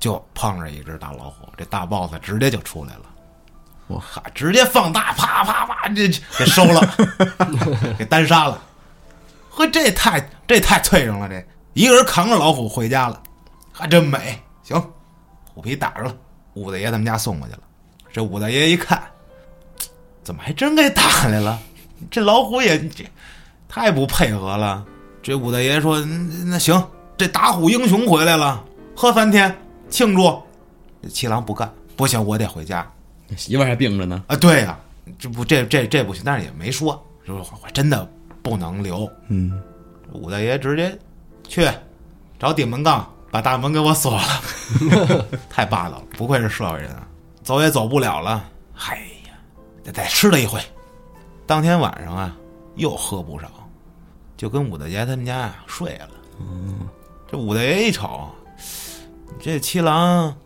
[0.00, 3.02] 就碰着一只大老虎，这大 boss 直接就出来了，
[3.88, 6.94] 哇哈，直接放大，啪啪啪，这这给收了，
[7.98, 8.60] 给单杀了。
[9.48, 13.22] 呵，这太这太脆弱了，这一个人扛着老虎回家了，
[13.72, 14.42] 还真美。
[14.62, 14.82] 行，
[15.54, 16.14] 虎皮打着了，
[16.54, 17.60] 武大爷他们家送过去了。
[18.12, 19.02] 这武大爷一看，
[20.24, 21.58] 怎么还真给打来了？
[22.10, 23.04] 这老虎也这
[23.68, 24.84] 太不配合了。
[25.22, 26.82] 这武大爷说：“嗯那行，
[27.16, 28.62] 这打虎英雄回来了，
[28.96, 29.56] 喝三天
[29.88, 30.42] 庆祝。”
[31.02, 32.88] 这七郎不干，不行，我得回家
[33.36, 34.24] 媳妇儿还病着呢。
[34.28, 34.36] 啊！
[34.36, 34.78] 对呀、
[35.18, 38.08] 这不这这这不行，但是也没说，说我真的
[38.42, 39.10] 不能留。
[39.28, 39.60] 嗯，
[40.12, 40.96] 武大爷直接
[41.48, 41.66] 去
[42.38, 47.08] 找顶门杠，把大门给我锁了， 太霸道了，不愧是社会人啊！
[47.42, 49.32] 走也走不了了，嗨呀，
[49.82, 50.60] 得再吃他一回。
[51.46, 52.36] 当天晚上啊，
[52.74, 53.48] 又喝不少，
[54.36, 56.10] 就跟武大爷他们家啊睡了。
[56.38, 56.80] 嗯
[57.30, 58.28] 这武大爷一瞅，
[59.40, 60.36] 这七郎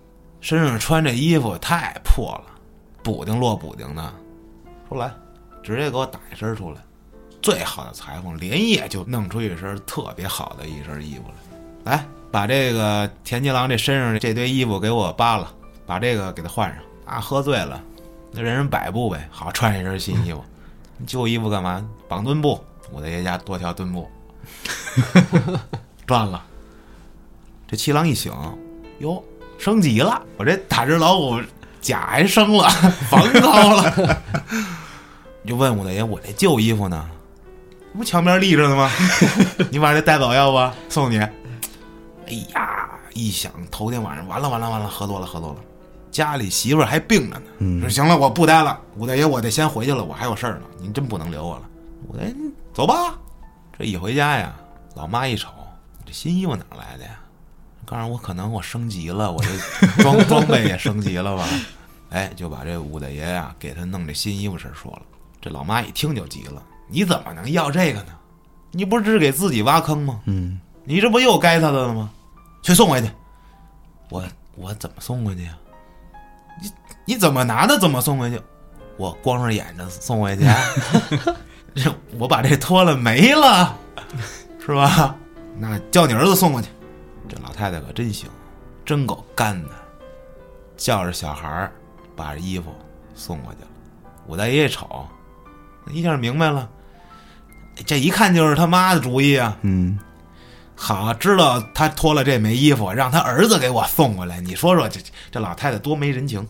[0.40, 2.60] 身上穿这衣服太破了，
[3.02, 4.12] 补丁落补丁的，
[4.88, 5.12] 出来，
[5.62, 6.80] 直接给我打一身出来。
[7.42, 11.24] 最好的裁缝连夜就弄出一身特别好的一身衣服
[11.84, 15.50] 来，来把这个田七郎这身上这堆衣服给我扒了，
[15.86, 16.82] 把这个给他换上。
[17.06, 17.82] 啊，喝醉了，
[18.30, 20.44] 那人人摆布呗，好穿一身新衣服。
[21.06, 21.84] 旧衣服干嘛？
[22.06, 24.08] 绑墩布，我在爷家多条墩布，
[26.06, 26.44] 赚了。
[27.66, 28.32] 这七郎一醒，
[28.98, 29.24] 哟，
[29.58, 31.40] 升级了，我这打只老虎
[31.80, 32.68] 甲还升了，
[33.08, 34.22] 房 高了。
[35.42, 37.08] 你就问武大爷：“我这旧衣服呢？
[37.96, 38.90] 不墙边立着呢吗？
[39.72, 40.70] 你把这带走要不？
[40.88, 41.18] 送你。”
[42.28, 45.56] 哎呀，一想头天晚上完了完了完了，喝多了喝多了，
[46.10, 47.42] 家里媳妇儿还病着呢。
[47.58, 51.62] 嗯说行了，我不待了，武大爷，我得先回去了，我还有事儿呢，您真不能留我了。
[52.06, 52.34] 武大爷，
[52.74, 53.14] 走吧。
[53.78, 54.54] 这一回家呀，
[54.94, 55.48] 老妈一瞅，
[56.04, 57.18] 这新衣服哪来的呀？
[57.90, 59.48] 告诉我可能我升级了，我这
[60.00, 61.44] 装 装备也升级了吧？
[62.11, 65.03] 哎，就把这武大爷呀给他弄这新衣服事儿说了。
[65.40, 68.12] 这老妈一听就急了：“你怎么能要这个呢？
[68.70, 70.20] 你不是给自己挖坑吗？
[70.26, 72.11] 嗯，你这不又该他的了吗？
[72.62, 73.11] 去送回去。
[74.09, 74.22] 我
[74.55, 75.59] 我怎么送回去呀、
[76.62, 76.70] 你
[77.07, 77.76] 你怎么拿的？
[77.81, 78.40] 怎么送回去？
[78.98, 80.44] 我光着眼睛送回去？
[81.74, 83.76] 这我把这脱了没了。
[84.64, 85.16] 是吧？
[85.59, 86.68] 那叫你儿子送过去。
[87.30, 88.28] 这老太太可真行，
[88.84, 89.70] 真够干的，
[90.76, 91.72] 叫着小孩儿
[92.16, 92.74] 把这衣服
[93.14, 93.68] 送过去了。
[94.26, 95.06] 武大爷一瞅，
[95.86, 96.68] 一下明白了，
[97.86, 99.56] 这一看就是他妈的主意啊！
[99.62, 99.96] 嗯，
[100.74, 104.40] 好，知道他脱了这枚衣服，让他儿子给我送过来。
[104.40, 106.46] 你说说，这这老太太多没人情，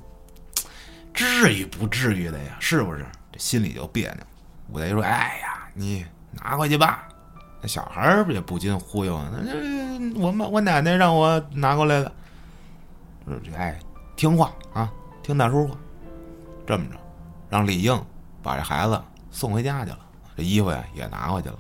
[1.13, 2.57] 至于不至于的呀？
[2.59, 3.05] 是不是？
[3.31, 4.25] 这心里就别扭。
[4.71, 7.07] 武大爷说：“哎呀，你拿回去吧。”
[7.61, 12.13] 那小孩儿也不禁忽悠：“那这我妈我奶奶让我拿过来的。”
[13.27, 13.79] 说：“这哎，
[14.17, 14.91] 听话啊，
[15.23, 15.77] 听大叔话。”
[16.67, 16.97] 这么着，
[17.49, 18.01] 让李应
[18.43, 19.99] 把这孩子送回家去了。
[20.37, 21.59] 这衣服呀也拿回去了。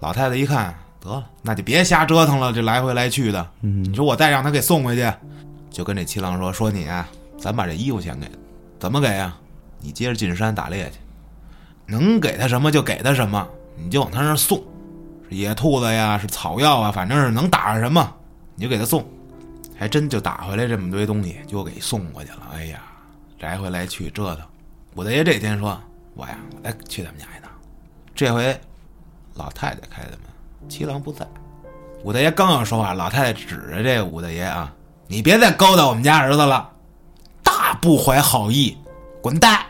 [0.00, 3.50] 老太太一看，得了，那就别瞎折腾了，这来回来去的。
[3.62, 5.12] 嗯你说我再让他给送回去，
[5.70, 8.30] 就跟这七郎说：“说你啊，咱把这衣服先给，
[8.78, 9.36] 怎么给呀？
[9.80, 10.98] 你接着进山打猎去，
[11.86, 14.62] 能给他什么就给他什么，你就往他那儿送，
[15.30, 18.14] 野兔子呀，是草药啊，反正是能打上什么，
[18.54, 19.04] 你就给他送。
[19.78, 22.48] 还真就打回来这么堆东西，就给送过去了。
[22.52, 22.82] 哎呀，
[23.38, 24.44] 来回来去折腾。
[24.96, 25.80] 武大爷这天说
[26.14, 27.48] ：“我呀，我再去他们家一趟。”
[28.12, 28.60] 这回
[29.34, 31.24] 老太太开的门，七郎不在。
[32.02, 34.74] 武大爷刚要说话，老太太指着这武大爷啊
[35.06, 36.68] ：“你别再勾搭我们家儿子了，
[37.44, 38.76] 大不怀好意，
[39.22, 39.64] 滚蛋！”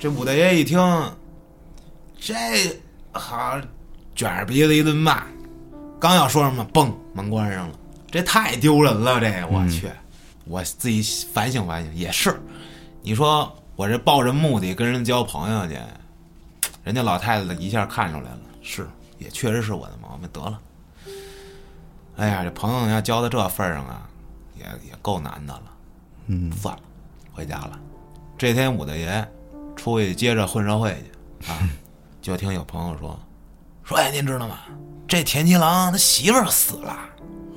[0.00, 0.80] 这武大爷一听，
[2.18, 2.34] 这
[3.12, 3.56] 好
[4.18, 5.22] 卷着鼻子一顿骂，
[6.00, 7.74] 刚要说什么，嘣，门关上了。
[8.10, 9.88] 这太丢人了，这我去！
[10.44, 11.00] 我自己
[11.32, 12.36] 反省反省，也是。
[13.00, 15.78] 你说我这抱着目的跟人交朋友去，
[16.82, 20.28] 人家老太太一下看出来了，是，也确实是我的毛病。
[20.32, 20.60] 得了，
[22.16, 24.02] 哎呀，这朋友要交到这份上啊，
[24.56, 25.62] 也也够难的了。
[26.26, 26.82] 嗯，算了，
[27.32, 27.78] 回家了。
[28.36, 29.24] 这天武大爷
[29.76, 31.70] 出去接着混社会去啊，
[32.20, 33.16] 就听有朋友说
[33.88, 34.58] 说，哎，您知道吗？
[35.06, 36.94] 这田七郎他媳妇儿死了。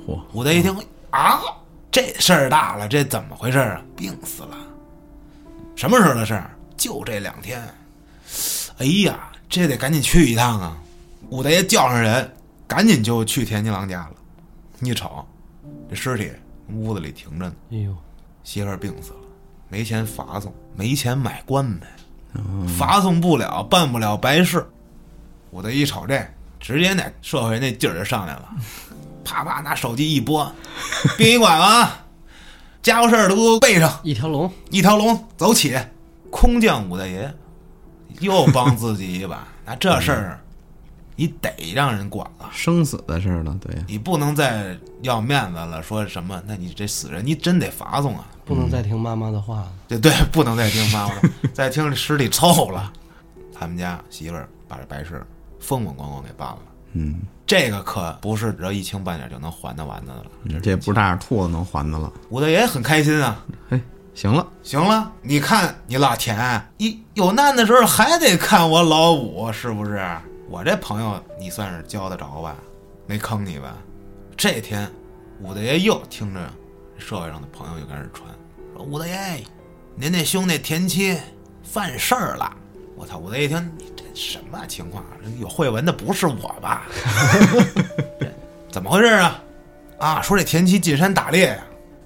[0.08, 0.74] 嚯，武大爷一听
[1.10, 1.38] 啊，
[1.90, 3.82] 这事儿大了，这怎么回事啊？
[3.94, 4.56] 病死了。
[5.76, 6.50] 什么时候的事儿？
[6.74, 7.62] 就这两天。
[8.78, 10.78] 哎呀，这得赶紧去一趟啊！
[11.28, 12.34] 武大爷叫上人，
[12.66, 14.12] 赶紧就去田七郎家了。
[14.80, 15.22] 一瞅，
[15.90, 16.32] 这尸体
[16.72, 17.54] 屋子里停着呢。
[17.72, 17.94] 哎呦，
[18.42, 19.18] 媳妇儿病死了，
[19.68, 21.86] 没钱发送，没钱买棺材，
[22.78, 24.66] 发送不了，办不了白事。
[25.52, 26.26] 武大一瞅这，
[26.58, 28.48] 直接那社会那劲儿就上来了，
[29.22, 30.50] 啪啪拿手机一拨，
[31.18, 32.04] 殡仪馆啊，
[32.82, 35.78] 家伙事儿都给我备上，一条龙，一条龙走起。
[36.30, 37.30] 空降武大爷
[38.20, 40.40] 又帮自己一把，那这事儿
[41.14, 42.48] 你得让人管了。
[42.50, 46.42] 生死的事儿了，对，你不能再要面子了，说什么？
[46.46, 48.24] 那你这死人，你真得罚送啊！
[48.46, 49.72] 不能再听妈妈的话了。
[49.86, 52.90] 对对，不能再听妈妈的，再听这尸体臭了。
[53.54, 55.22] 他们家媳妇儿把这白事
[55.62, 56.58] 风风光光给办了，
[56.94, 60.24] 嗯，这个可不是这一清半点就能还得完的了。
[60.60, 62.12] 这不是大眼兔子能还的了。
[62.30, 63.42] 武大爷很开心啊。
[63.70, 63.80] 嘿，
[64.12, 70.04] 行了，行了，你看你老田，一有难的时候还得看我老五，是不是？
[70.50, 72.56] 我这朋友你算是交得着吧？
[73.06, 73.78] 没坑你吧？
[74.36, 74.90] 这天，
[75.40, 76.40] 武大爷又听着
[76.98, 78.28] 社会上的朋友就开始传，
[78.74, 79.42] 说武大爷，
[79.94, 81.16] 您那兄弟田七
[81.62, 82.52] 犯事儿了。
[82.94, 83.16] 我操！
[83.18, 83.72] 武大爷一听，
[84.14, 85.04] 什么情况？
[85.40, 86.86] 有会文的不是我吧？
[88.20, 88.26] 这
[88.70, 89.42] 怎么回事啊？
[89.98, 91.58] 啊，说这田七进山打猎呀、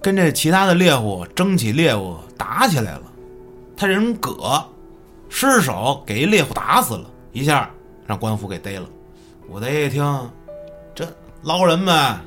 [0.02, 3.02] 跟这其他的猎户争起猎物打起来了，
[3.76, 4.62] 他人葛
[5.28, 7.70] 失手给一猎户打死了，一下
[8.06, 8.86] 让官府给逮了。
[9.48, 10.30] 武大爷一听，
[10.94, 11.06] 这
[11.42, 12.18] 捞人呗，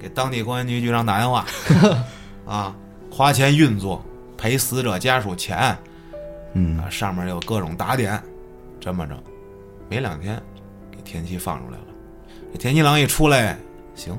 [0.00, 1.46] 给当地公安局局长打电话，
[2.46, 2.74] 啊，
[3.10, 4.04] 花钱运作，
[4.36, 5.76] 赔死者家属钱，
[6.54, 8.20] 嗯啊，上面有各种打点，
[8.82, 9.16] 这么着，
[9.88, 10.42] 没两天，
[10.90, 11.84] 给田七放出来了。
[12.52, 13.56] 这田七郎一出来，
[13.94, 14.18] 行，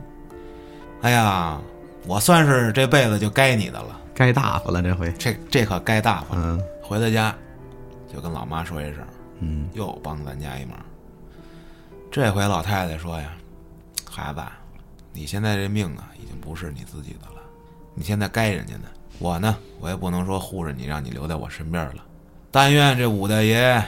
[1.02, 1.60] 哎呀，
[2.08, 5.12] 我算是这辈子就该你的了，该大发了这回。
[5.20, 6.42] 这这可该大发了。
[6.46, 7.36] 嗯回到家，
[8.14, 9.06] 就跟老妈说一声，
[9.40, 10.80] 嗯，又帮咱家一忙。
[12.10, 13.34] 这回老太太说呀
[14.10, 14.42] ：“孩子，
[15.12, 17.42] 你现在这命啊，已经不是你自己的了，
[17.96, 18.84] 你现在该人家的。
[19.20, 22.06] 我呢，我也不能说护着你，让你留在我身边了。
[22.50, 23.84] 但愿这武大爷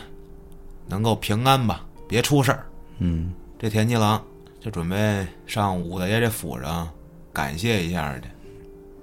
[0.87, 2.65] 能够平安吧，别出事儿。”
[2.99, 4.23] 嗯，这田七郎
[4.59, 6.89] 就准备上武大爷这府上
[7.33, 8.21] 感谢一下去，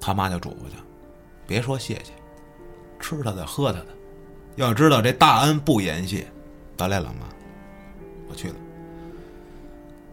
[0.01, 0.83] 他妈就嘱咐他，
[1.47, 2.13] 别说谢谢，
[2.99, 3.87] 吃他的喝他的，
[4.57, 6.27] 要知道这大恩不言谢。
[6.77, 7.27] 得嘞，老妈，
[8.29, 8.55] 我去了。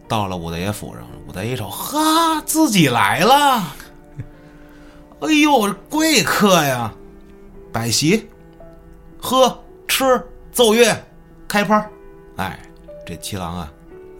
[0.06, 3.62] 到了武大爷府上，武大爷一瞅，哈，自己来了，
[5.20, 6.92] 哎呦，贵客呀，
[7.72, 8.28] 摆席，
[9.18, 10.94] 喝吃奏乐，
[11.50, 11.90] 开趴儿，
[12.36, 12.60] 哎，
[13.04, 13.72] 这七郎啊，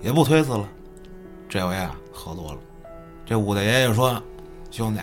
[0.02, 0.68] 也不推辞了，
[1.48, 2.58] 这回啊喝多了，
[3.24, 4.20] 这武大爷就说
[4.72, 5.00] ：“兄弟，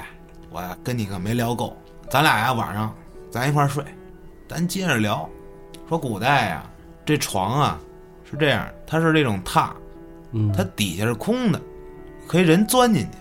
[0.49, 1.73] 我呀跟你可没聊够，
[2.09, 2.93] 咱俩呀晚上
[3.31, 3.81] 咱一块儿睡，
[4.45, 5.27] 咱接着聊。
[5.87, 6.69] 说古代呀，
[7.05, 7.79] 这床啊
[8.29, 9.69] 是这样，它是这种榻，
[10.33, 11.61] 嗯，它底下是空的，
[12.27, 13.17] 可以人钻进去。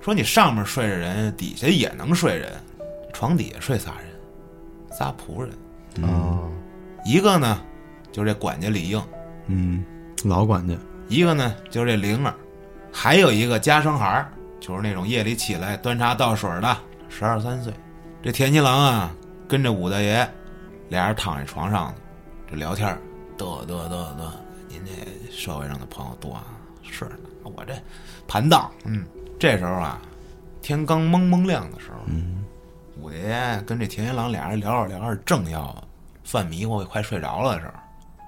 [0.00, 2.50] 说你上面睡着人，底下也能睡人，
[3.12, 6.42] 床底下睡仨人，仨仆人，啊，
[7.04, 7.60] 一个呢
[8.12, 9.02] 就是这管家李应，
[9.46, 9.84] 嗯，
[10.24, 10.74] 老管家，
[11.08, 12.34] 一个呢就是这灵儿，
[12.92, 16.76] 还有一个家生孩儿，就是那种夜里起来端茶倒水的，
[17.08, 17.72] 十二三岁。
[18.22, 19.12] 这田七郎啊，
[19.48, 20.28] 跟着武大爷，
[20.88, 21.94] 俩人躺在床上呢，
[22.48, 22.98] 这聊天儿，
[23.36, 24.30] 嘚嘚嘚嘚，
[24.68, 26.44] 您这社会上的朋友多啊？
[26.82, 27.74] 是呢，我这
[28.28, 29.04] 盘道，嗯，
[29.38, 30.00] 这时候啊，
[30.60, 32.44] 天刚蒙蒙亮的时候，嗯，
[33.00, 35.74] 武大爷跟这田七郎俩人聊着聊着，正要
[36.22, 37.72] 犯迷糊，快睡着了的时候，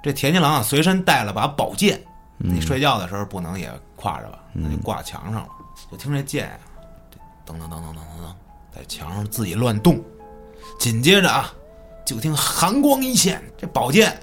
[0.05, 1.99] 这田七郎啊随身带了把宝剑，
[2.37, 4.39] 你睡觉的时候不能也挎着吧？
[4.53, 5.49] 那就挂墙上了。
[5.91, 6.59] 就听这剑呀、
[7.11, 7.19] 这
[7.51, 8.35] 噔噔噔噔噔噔噔，
[8.71, 9.99] 在墙上自己乱动。
[10.79, 11.51] 紧接着啊，
[12.05, 14.15] 就听寒光一现，这宝剑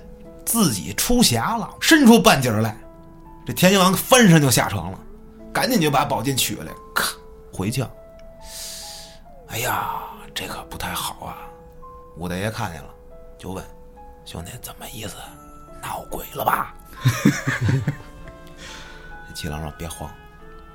[0.45, 2.77] 自己出匣了，伸出半截来。
[3.43, 4.99] 这田七郎翻身就下床了，
[5.51, 7.11] 赶紧就把宝剑取下来，咔
[7.51, 7.89] 回鞘。
[9.47, 10.03] 哎呀，
[10.35, 11.37] 这可不太好啊！
[12.17, 12.89] 武大爷看见了，
[13.39, 13.65] 就问
[14.25, 15.15] 兄弟怎么意思？
[15.81, 16.73] 闹鬼了吧？
[19.27, 20.09] 这七郎说：“别慌，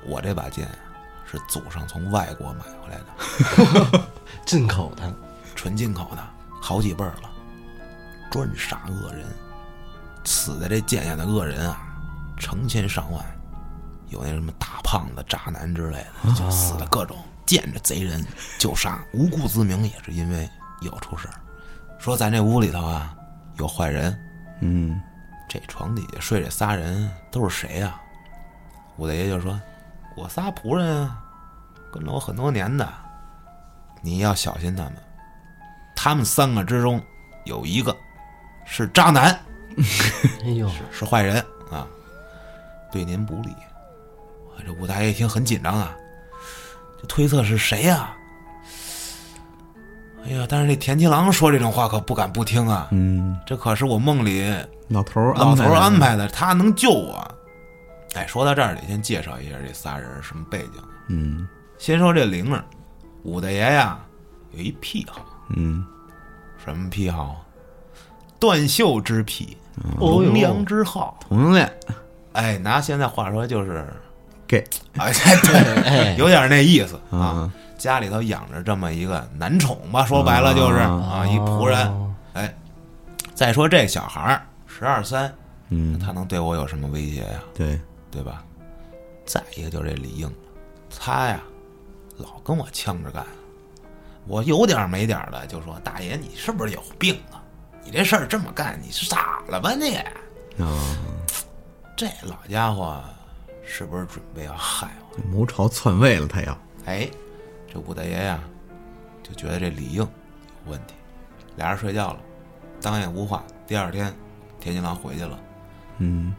[0.05, 0.75] 我这把剑呀、
[1.29, 4.01] 是祖上从外国买回来的，
[4.45, 5.13] 进口的，
[5.55, 6.23] 纯进口的，
[6.61, 7.29] 好几辈儿了，
[8.31, 9.25] 专杀恶人。
[10.25, 11.87] 死在这剑下的恶人啊，
[12.37, 13.23] 成千上万，
[14.09, 18.25] 有那什么大胖子、渣男之类的，就死的各种，见着贼人
[18.59, 20.49] 就杀，无故自明也是因为
[20.81, 21.35] 有出事儿。
[21.97, 23.15] 说咱这屋里头啊
[23.57, 24.17] 有坏人，
[24.59, 25.01] 嗯，
[25.47, 27.99] 这床底下睡这仨人都是谁呀、
[28.97, 29.59] 武大爷就说
[30.17, 31.23] ：“我仨仆人啊，
[31.93, 32.87] 跟了我很多年的，
[34.01, 34.93] 你要小心他们。
[35.95, 37.01] 他们三个之中
[37.45, 37.95] 有一个
[38.65, 39.39] 是渣男，
[40.43, 41.37] 哎呦，是坏人
[41.71, 41.87] 啊，
[42.91, 43.55] 对您不利。”
[44.49, 45.95] 我这武大爷一听很紧张啊，
[46.99, 48.15] 就推测是谁呀、
[50.25, 54.53] 哎呀，但是这田七郎说这种话可不敢不听啊，嗯，这可是我梦里
[54.89, 57.25] 老头儿老头儿安排的，他能救我。
[58.13, 60.83] 哎，说到这儿，得先介绍一下这仨人什么背景。
[61.09, 61.47] 嗯。
[61.77, 62.63] 先说这灵儿，
[63.23, 63.99] 武大爷呀
[64.51, 65.21] 有一癖好，
[65.55, 65.85] 嗯，
[66.65, 67.45] 什么癖好？
[68.39, 69.55] 断袖之癖，
[69.99, 71.19] 龙阳之好。
[71.21, 71.71] 同性恋。
[72.33, 73.85] 哎，拿现在话说就是
[74.47, 74.63] ，gay
[74.97, 77.51] 哎，对，哎，有点那意思啊。
[77.77, 81.87] 啊，家里头养着这么一个男宠吧，说白了就是啊啊，一仆人。
[81.87, 82.55] 哦哎，
[83.33, 85.33] 再说这小孩儿十二三，
[85.69, 87.41] 嗯，他能对我有什么威胁呀？
[87.55, 87.79] 对，
[88.11, 88.43] 对吧？
[89.25, 90.31] 再一个就是这李应，
[90.99, 91.39] 他呀，
[92.17, 93.25] 老跟我呛着干。
[94.27, 97.41] 我有点没点的就说：“大爷，你是不是有病啊？
[97.83, 99.95] 你这事儿这么干，你是傻了吧你？
[100.61, 100.67] 啊，
[101.95, 103.01] 这老家伙
[103.65, 105.23] 是不是准备要害我？
[105.29, 107.09] 谋朝篡位了，他要，哎，
[107.71, 108.39] 这武大爷呀，
[109.21, 110.09] 就觉得这李应有
[110.65, 110.95] 问题，
[111.55, 112.19] 俩人睡觉了，
[112.81, 113.43] 当夜无话。
[113.65, 114.13] 第二天，
[114.59, 115.39] 田金郎回去了，
[115.97, 116.33] 嗯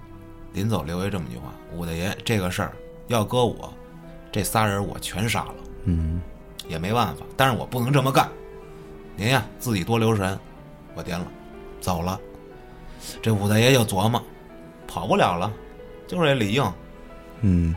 [0.52, 2.72] 临走留下这么句话：武大爷，这个事儿
[3.08, 3.72] 要搁我，
[4.32, 6.20] 这仨人我全杀了。”嗯
[6.66, 8.28] 也没办法，但是我不能这么干。
[9.16, 10.38] 您呀，自己多留神。
[10.94, 11.26] 我颠了，
[11.80, 12.20] 走了。
[13.22, 14.22] 这武大爷就琢磨，
[14.86, 15.50] 跑不了了，
[16.06, 16.72] 就是这李应，
[17.40, 17.74] 嗯，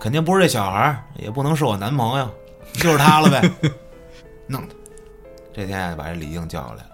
[0.00, 2.28] 肯定不是这小孩儿，也不能是我男朋友，
[2.78, 3.50] 就是他了呗。
[4.46, 4.74] 弄他！
[5.52, 6.90] 这天呀，把这李应叫过来了。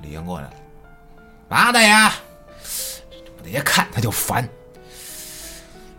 [0.00, 0.54] 李应过来了，
[1.48, 2.12] 嘛的呀？
[3.10, 4.48] 这武大爷看他就烦，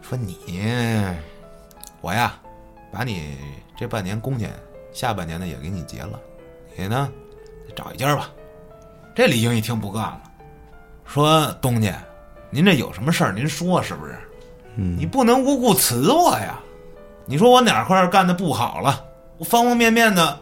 [0.02, 0.38] 说你，
[2.02, 2.40] 我呀，
[2.92, 3.38] 把你
[3.76, 4.52] 这半年工钱，
[4.94, 6.20] 下半年的也给你结了，
[6.76, 7.12] 你呢，
[7.76, 8.32] 找一家吧。
[9.16, 10.22] 这李应一听不干了，
[11.06, 12.02] 说东家，
[12.50, 14.18] 您这有什么事儿您说是不是？
[14.76, 16.60] 嗯你不能无故辞我呀！
[17.26, 19.04] 你说我哪块儿干的不好了？
[19.38, 20.40] 我方方面面的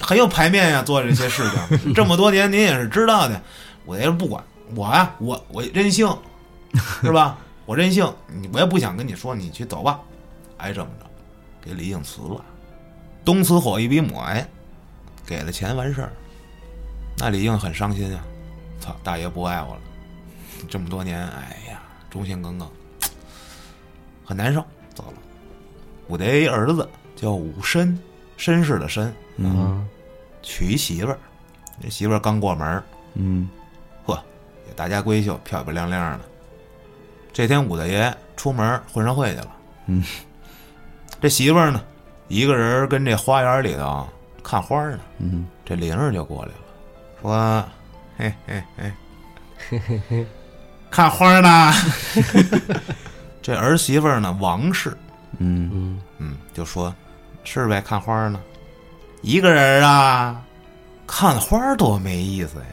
[0.00, 3.40] 很有排面呀，做这些事情 这么多年，您也是知道的。
[3.86, 4.42] 我也是不管
[4.74, 6.08] 我呀，我我任性，
[7.02, 7.38] 是吧？
[7.66, 10.00] 我任性，你我也不想跟你说，你去走吧。
[10.58, 11.06] 哎，这么着，
[11.62, 12.44] 给李应辞了，
[13.24, 14.46] 东辞火一笔抹，哎，
[15.24, 16.12] 给了钱完事儿。
[17.16, 18.24] 那李应很伤心啊，
[18.80, 19.80] 操，大爷不爱我了，
[20.68, 21.80] 这么多年，哎呀，
[22.10, 22.68] 忠心耿耿。
[24.24, 25.14] 很难受，走了。
[26.06, 26.88] 我的一儿子
[27.20, 27.94] 叫武绅，
[28.38, 29.84] 绅士的绅，嗯啊，
[30.42, 31.18] 娶一媳妇儿。
[31.82, 32.82] 这媳妇儿刚过门儿，
[33.14, 33.48] 嗯
[34.06, 34.14] 嚯，
[34.66, 36.24] 也大家闺秀，漂漂亮亮的。
[37.32, 39.56] 这天武大爷出门混社会去了，
[39.86, 40.02] 嗯，
[41.20, 41.82] 这媳妇儿呢，
[42.28, 44.08] 一个人跟这花园里头
[44.42, 44.98] 看花呢。
[45.18, 46.54] 嗯，这灵儿就过来了，
[47.20, 47.64] 说
[48.16, 48.92] ：“嘿嘿嘿，
[49.68, 50.26] 嘿嘿 嘿
[50.90, 51.72] 看花呢。
[53.40, 54.90] ”这儿媳妇儿呢，王氏，
[55.38, 56.94] 嗯嗯，嗯，就说
[57.44, 58.40] ：“是呗，看花呢，
[59.22, 60.42] 一个人啊，
[61.06, 62.66] 看花多没意思呀。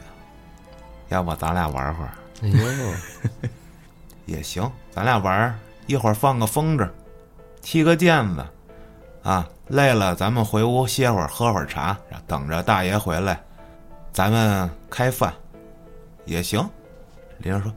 [1.08, 2.12] 要不咱俩玩会儿
[2.42, 3.48] 哎呦，
[4.26, 6.88] 也行，咱俩玩儿，一会儿放个风筝，
[7.62, 8.46] 踢个毽子，
[9.22, 11.96] 啊，累了咱们回屋歇会儿，喝会儿茶，
[12.26, 13.40] 等着大爷回来，
[14.12, 15.32] 咱们开饭，
[16.26, 16.60] 也行。”
[17.38, 17.72] 林儿说：“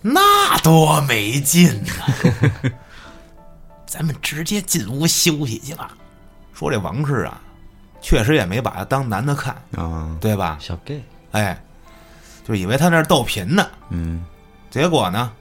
[0.00, 2.70] 那多没劲呐！
[3.86, 5.96] 咱们直接进屋休息去吧。”
[6.62, 7.40] 说这王氏啊，
[8.00, 10.58] 确实也没把他当男的看，啊，对吧？
[10.60, 11.02] 小 gay，
[11.32, 11.60] 哎，
[12.44, 13.66] 就以为他那儿逗贫呢。
[13.90, 14.24] 嗯
[14.70, 15.32] 结果呢，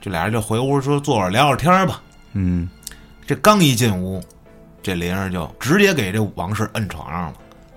[0.00, 2.02] 这俩人就回屋说坐会儿聊会儿天吧。
[2.32, 2.68] 嗯
[3.24, 4.20] 这刚一进屋，
[4.82, 7.34] 这林儿就直接给这王氏摁床上了，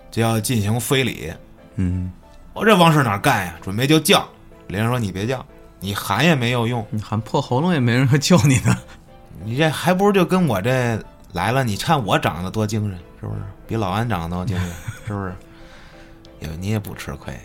[0.10, 1.32] 就要进行非礼。
[1.76, 2.12] 嗯，
[2.54, 3.56] 我这王氏哪干呀？
[3.62, 4.28] 准备就叫。
[4.68, 5.46] 林儿说：“你别叫，
[5.80, 8.76] 你喊也没有用，你喊破喉咙也没人会救你的。
[9.44, 11.00] 你这还不如就跟我这
[11.36, 11.64] 来了。
[11.66, 13.42] 你看我长得多精神，是不是？
[13.68, 14.70] 比老安长得多精神，
[15.06, 15.36] 是不是？
[16.40, 17.38] 因为你也不吃亏。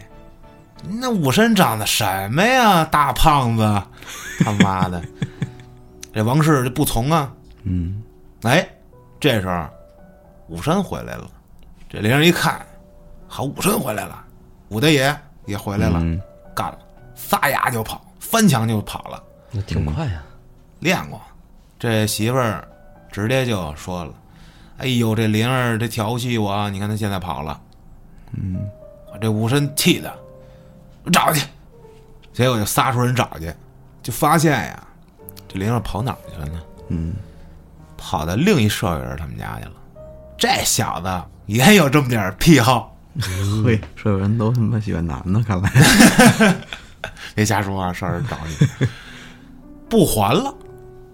[0.88, 2.84] 那武神长得什么呀？
[2.84, 3.82] 大胖子，
[4.44, 5.02] 他妈的！
[6.12, 7.32] 这王氏就不从啊。
[7.64, 8.02] 嗯
[8.42, 8.66] 哎，
[9.18, 9.68] 这时候
[10.48, 11.28] 武神回来了。
[11.88, 12.64] 这林儿一看，
[13.26, 14.24] 好，武神回来了，
[14.68, 15.14] 武大爷
[15.46, 16.20] 也回来了，嗯
[16.54, 16.78] 干了，
[17.14, 19.22] 撒丫就跑，翻墙就跑了。
[19.50, 20.22] 那挺快呀，
[20.78, 21.20] 练过。
[21.78, 22.66] 这媳妇儿
[23.10, 24.12] 直接就说了
[24.78, 27.60] ：“哎呦，这灵儿这调戏我，你看他现在跑了。”
[28.32, 28.56] 嗯，
[29.12, 30.12] 我这武神气的，
[31.04, 31.44] 我找去。
[32.32, 33.52] 结果就撒出人找去，
[34.02, 34.86] 就发现呀，
[35.48, 36.60] 这灵儿跑哪儿去了呢？
[36.88, 37.14] 嗯，
[37.96, 39.72] 跑到另一舍友人他们家去了。
[40.38, 42.96] 这小子也有这么点儿癖好，
[43.64, 45.70] 嘿，舍友人都他妈喜欢男的，看来。
[47.34, 47.92] 别瞎说啊！
[47.92, 48.86] 舍友人找你，
[49.88, 50.54] 不还了。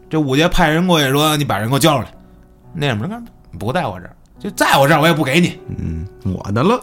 [0.08, 2.12] 这五爷派人过去说：“你把人给我叫出来。”
[2.72, 3.24] 那什么干
[3.58, 5.58] 不在我这儿，就在我这儿，我也不给你。
[5.78, 6.78] 嗯，我的了。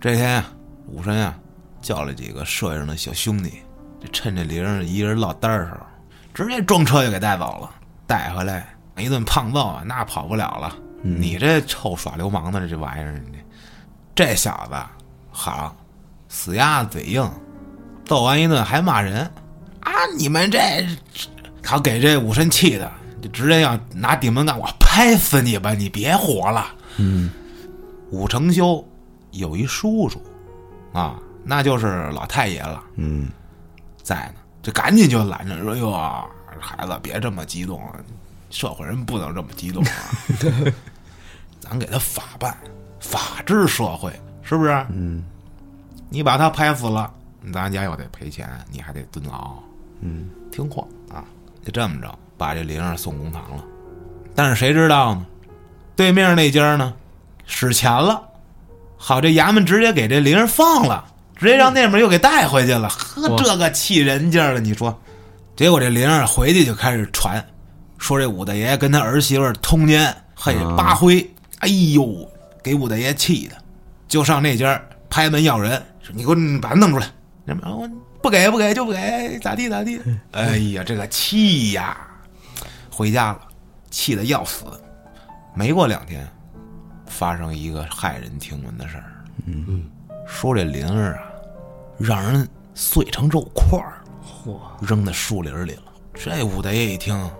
[0.00, 0.52] 这天啊，
[0.88, 1.36] 武神啊
[1.80, 3.62] 叫了几个社会上的小兄弟，
[4.00, 5.80] 就趁这灵儿一人落单儿的时候，
[6.32, 7.70] 直接装车就给带走了。
[8.06, 10.74] 带回来一顿胖揍啊，那跑不了了。
[11.02, 13.38] 你这臭耍流氓的这玩意儿，你
[14.14, 14.74] 这小子
[15.30, 15.76] 好，
[16.28, 17.30] 死鸭子嘴硬，
[18.04, 19.30] 揍完一顿还骂人
[19.80, 19.92] 啊！
[20.16, 20.58] 你们这，
[21.68, 22.88] 他给这武神气的，
[23.20, 25.74] 就直接要拿顶门杠，我拍死你吧！
[25.74, 26.66] 你别活了。
[26.98, 27.28] 嗯
[28.12, 28.86] 武承修
[29.32, 30.22] 有一叔叔
[30.92, 33.28] 啊，那就是老太爷了，嗯
[34.00, 35.90] 在呢，就赶紧就拦着说：“哟，
[36.60, 37.98] 孩子别这么激动啊，
[38.50, 39.90] 社会人不能这么激动啊，
[41.58, 42.56] 咱给他法办，
[43.00, 44.70] 法治社会是不是？
[44.90, 45.24] 嗯
[46.08, 47.12] 你把他拍死了，
[47.52, 49.56] 咱家又得赔钱，你还得蹲牢，
[50.00, 51.24] 嗯听话啊！
[51.66, 53.64] 就这么着把这灵儿送公堂了。
[54.36, 55.26] 但是谁知道呢？
[55.96, 56.94] 对面那家呢，
[57.44, 58.22] 使钱了，
[58.96, 61.04] 好这衙门直接给这灵儿放了，
[61.34, 62.88] 直接让那边又给带回去了。
[62.88, 64.96] 呵，这个气人劲儿的，你说？
[65.56, 67.44] 结果这灵儿回去就开始传，
[67.98, 72.30] 说这武大爷跟他儿媳妇儿通奸，嘿啊扒灰，哎呦，
[72.62, 73.56] 给武大爷气的，
[74.06, 77.08] 就上那家拍门要人，说你给我把他弄出来。
[77.44, 77.88] 那么我
[78.26, 80.00] 不给不给就不给，咋地咋地。
[80.32, 81.96] 哎呀，这个气呀！
[82.90, 83.40] 回家了，
[83.88, 84.64] 气得要死。
[85.54, 86.28] 没过两天，
[87.06, 89.24] 发生一个骇人听闻的事儿。
[89.44, 89.88] 嗯
[90.26, 91.22] 说这灵儿啊，
[91.98, 94.02] 让人碎成肉块儿，
[94.44, 95.82] 嚯，扔在树林里了。
[96.12, 97.30] 这武大爷一听，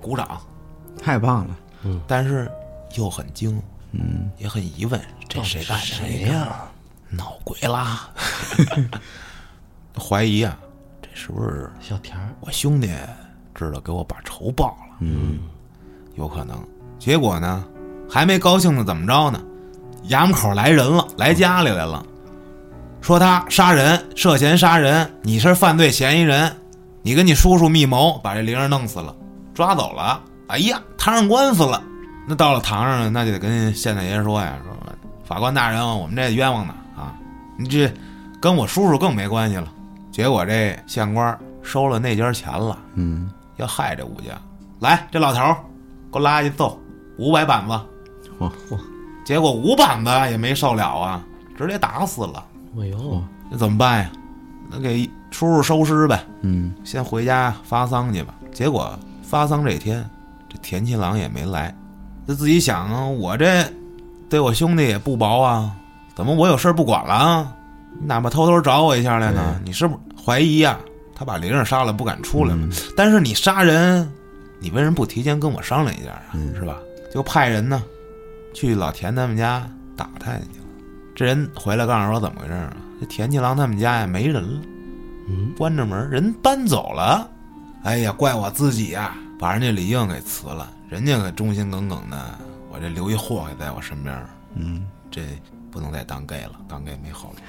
[0.00, 0.40] 鼓掌，
[1.02, 1.58] 太棒了。
[1.82, 2.48] 嗯但是
[2.94, 3.60] 又很惊，
[3.90, 5.84] 嗯也很疑问：这谁干的？
[5.84, 6.70] 谁呀？
[7.10, 8.10] 闹鬼啦！
[10.00, 10.58] 怀疑啊，
[11.00, 12.90] 这是不是小田儿，我兄弟
[13.54, 14.96] 知道给我把仇报了？
[15.00, 15.40] 嗯
[16.16, 16.56] 有可能。
[16.98, 17.64] 结果呢，
[18.08, 19.42] 还没高兴呢怎么着呢？
[20.08, 22.04] 衙门口来人了，来家里来了，
[23.00, 26.54] 说他杀人，涉嫌杀人，你是犯罪嫌疑人，
[27.02, 29.14] 你跟你叔叔密谋把这灵儿弄死了，
[29.54, 30.20] 抓走了。
[30.48, 31.82] 哎呀，摊上官司了。
[32.26, 34.74] 那到了堂上，那就得跟县太爷说呀，说
[35.24, 37.14] 法官大人，我们这冤枉的啊，
[37.58, 37.92] 你这
[38.40, 39.72] 跟我叔叔更没关系了。
[40.14, 42.78] 结果这县官收了那家钱了。
[42.94, 44.40] 嗯，要害这武家。
[44.78, 45.56] 来，这老头儿，
[46.12, 46.80] 给我拉去揍
[47.18, 47.72] 五百板子。
[48.38, 48.78] 嚯嚯，
[49.26, 51.20] 结果五板子也没受了啊，
[51.58, 52.44] 直接打死了。
[52.80, 54.12] 哎呦，那怎么办呀？
[54.70, 58.32] 那给叔叔收尸呗，嗯先回家发丧去吧。
[58.52, 60.08] 结果发丧这天，
[60.48, 61.74] 这田七郎也没来。
[62.24, 63.64] 他自己想啊，我这
[64.30, 65.72] 对我兄弟也不薄啊，
[66.14, 67.52] 怎么我有事儿不管了啊？
[68.00, 69.60] 你哪怕偷偷找我一下来呢？
[69.64, 70.78] 你是不是怀疑呀、
[71.14, 72.68] 他把灵儿杀了不敢出来嘛？
[72.96, 74.10] 但是你杀人，
[74.58, 76.32] 你为什么不提前跟我商量一下啊？
[76.54, 76.78] 是吧？
[77.12, 77.82] 就派人呢
[78.52, 80.64] 去老田他们家打探去了。
[81.14, 82.76] 这人回来告诉我怎么回事啊？
[83.00, 84.60] 这田七郎他们家呀没人了，
[85.28, 87.28] 嗯，关着门，人搬走了。
[87.84, 92.38] 哎呀，怪我自己呀、把人家李应给辞了，人家可忠心耿耿的，
[92.72, 95.22] 我这留一祸害在我身边，嗯，这
[95.74, 97.40] 不能再当 gay 了，当 gay 没好处。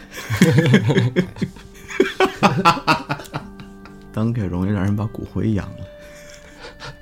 [4.11, 5.85] 当 K 容易让人把骨灰扬了。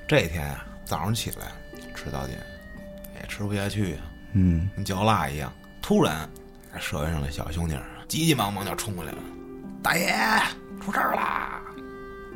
[0.06, 1.46] 这天啊，早上起来
[1.94, 2.38] 吃早点，
[3.18, 3.98] 也吃不下去呀、
[4.34, 5.50] 嗯，跟嚼蜡一样。
[5.80, 6.28] 突然，
[6.78, 9.18] 社会上的小兄弟儿急急忙忙就冲过来了
[9.82, 10.14] ：“大爷，
[10.84, 11.62] 出事儿啦！”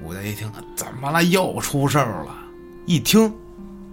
[0.01, 1.22] 武大爷一听，怎么了？
[1.24, 2.34] 又出事儿了！
[2.86, 3.30] 一听，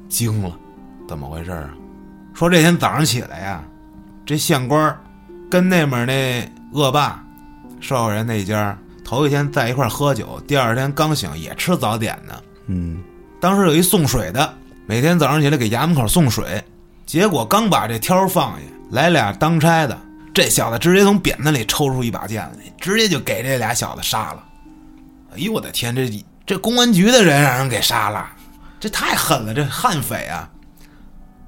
[0.07, 0.57] 惊了，
[1.05, 1.73] 怎么回事儿啊？
[2.33, 3.63] 说这天早上起来呀，
[4.25, 4.99] 这县官儿
[5.51, 7.23] 跟那边那恶霸
[7.79, 12.33] 受害人那家头一天在一块儿喝酒，第二天刚醒也吃早点呢。
[12.67, 13.03] 嗯，
[13.39, 14.51] 当时有一送水的，
[14.87, 16.63] 每天早上起来给衙门口送水，
[17.05, 19.95] 结果刚把这挑放下，来俩当差的，
[20.33, 24.43] 这小子直接从扁担里抽出一把剑来，直接就给这俩小子杀了。
[25.35, 28.27] 哎呦我的天，这这公安局的人让人给杀了，
[28.79, 30.49] 这太狠了，这悍匪啊！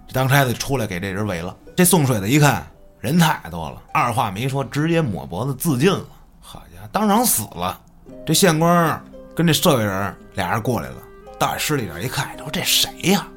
[0.07, 2.65] 这当差的出来给这人围了，这送水的一看
[2.99, 6.03] 人太多了，二话没说，直接抹脖子自尽了。
[6.39, 7.79] 好家伙，当场死了。
[8.25, 8.99] 这县官
[9.35, 10.95] 跟这社会人俩人过来了，
[11.37, 13.27] 到这尸体这儿一看，说这谁呀？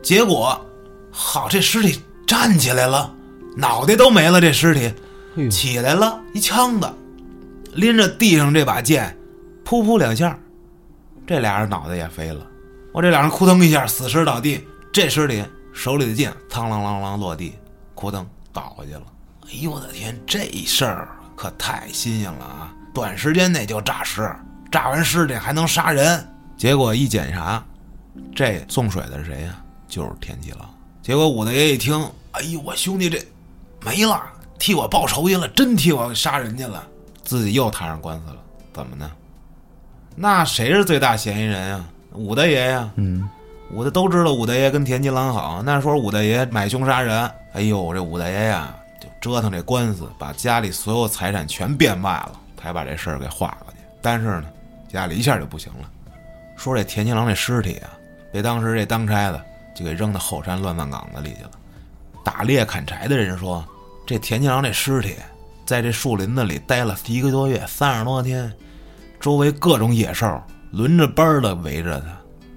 [0.00, 0.64] 结果，
[1.10, 3.12] 好，这尸体站起来了，
[3.56, 6.88] 脑袋都没了，这尸体起来了，一枪子，
[7.72, 9.12] 拎着地上这把剑，
[9.64, 10.38] 噗噗两下，
[11.26, 12.46] 这俩人脑袋也飞了。
[12.92, 17.52] 我这俩人扑腾一下死尸倒地，这尸体手里的剑苍啷啷啷落地，
[18.02, 19.02] 扑腾倒回去了。
[19.44, 22.74] 哎呦我的天，这事儿可太新鲜了啊！
[22.92, 24.28] 短时间内就诈尸，
[24.72, 26.28] 诈完尸体还能杀人。
[26.56, 27.64] 结果一检查，
[28.34, 30.68] 这送水的是谁呀、就是田七郎。
[31.00, 31.94] 结果武大爷一听，
[32.32, 33.24] 哎呦，我兄弟这
[33.84, 34.20] 没了，
[34.58, 36.84] 替我报仇去了，真替我杀人去了，
[37.22, 38.36] 自己又摊上官司了。
[38.72, 39.08] 怎么呢？
[40.16, 41.84] 那谁是最大嫌疑人呀、
[42.14, 43.28] 武大爷呀、嗯，
[43.72, 53.78] 武大都知道武大爷跟田七郎好，那时候武大爷买凶杀人，哎呦，这武大爷呀就折腾这官司，把家里所有财产全变卖了，才把这事儿给化过去。
[54.02, 54.44] 但是呢，
[54.90, 55.88] 家里一下就不行了，
[56.54, 57.88] 说这田七郎这尸体啊，
[58.30, 59.42] 被当时这当差的
[59.74, 61.50] 就给扔到后山乱葬岗子里去了。
[62.22, 63.64] 打猎砍柴的人说，
[64.06, 65.16] 这田七郎这尸体
[65.64, 68.52] 在这树林子里待了一个多月，三十多天，
[69.18, 70.38] 周围各种野兽
[70.72, 72.08] 轮着班的围着他，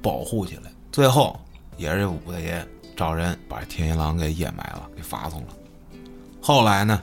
[0.02, 0.64] 保护起来。
[0.96, 1.38] 最后
[1.76, 2.66] 也是这武大爷
[2.96, 5.48] 找人把田一郎给掩埋了，给发送了。
[6.42, 7.02] 后来呢，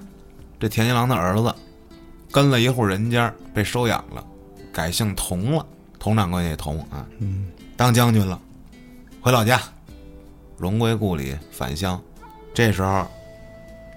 [0.58, 1.54] 这田一郎的儿子
[2.30, 4.24] 跟了一户人家，被收养了，
[4.72, 5.66] 改姓童了，
[5.98, 8.40] 佟掌柜那童啊，嗯，当将军了，
[9.20, 9.60] 回老家，
[10.56, 12.00] 荣归故里，返乡。
[12.54, 13.06] 这时候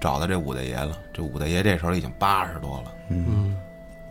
[0.02, 2.92] 找到这武大爷了，这武大爷这时候已经八十多了。
[3.12, 3.56] 嗯，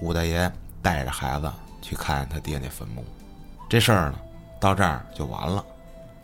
[0.01, 3.05] 武大爷带着孩子去看他爹那坟墓，
[3.69, 4.19] 这事儿呢，
[4.59, 5.63] 到这儿就完了。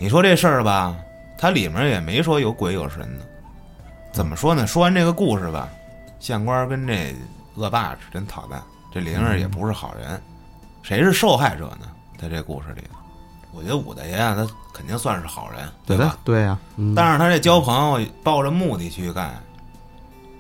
[0.03, 0.97] 你说这事儿吧，
[1.37, 3.27] 它里面也没说有鬼有神的，
[4.13, 4.67] 怎么说呢？
[4.67, 5.69] 说完这个故事吧，
[6.19, 7.15] 县官跟这
[7.55, 10.19] 恶霸是真讨蛋，这灵儿也不是好人，
[10.83, 11.87] 谁是受害者呢？
[12.19, 12.83] 在这故事里，
[13.53, 16.17] 我觉得武大爷啊，他肯定算是好人，对吧？
[16.25, 19.39] 对呀、嗯但是他这交朋友抱着目的去干，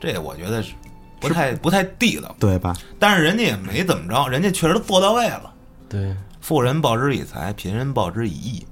[0.00, 0.72] 这我觉得是
[1.20, 2.34] 不太不太地道。
[2.40, 2.74] 对吧？
[2.98, 5.52] 但是人家也没怎么着，人家确实做到位了。
[5.86, 8.66] 对，富人报之以财，贫人报之以义。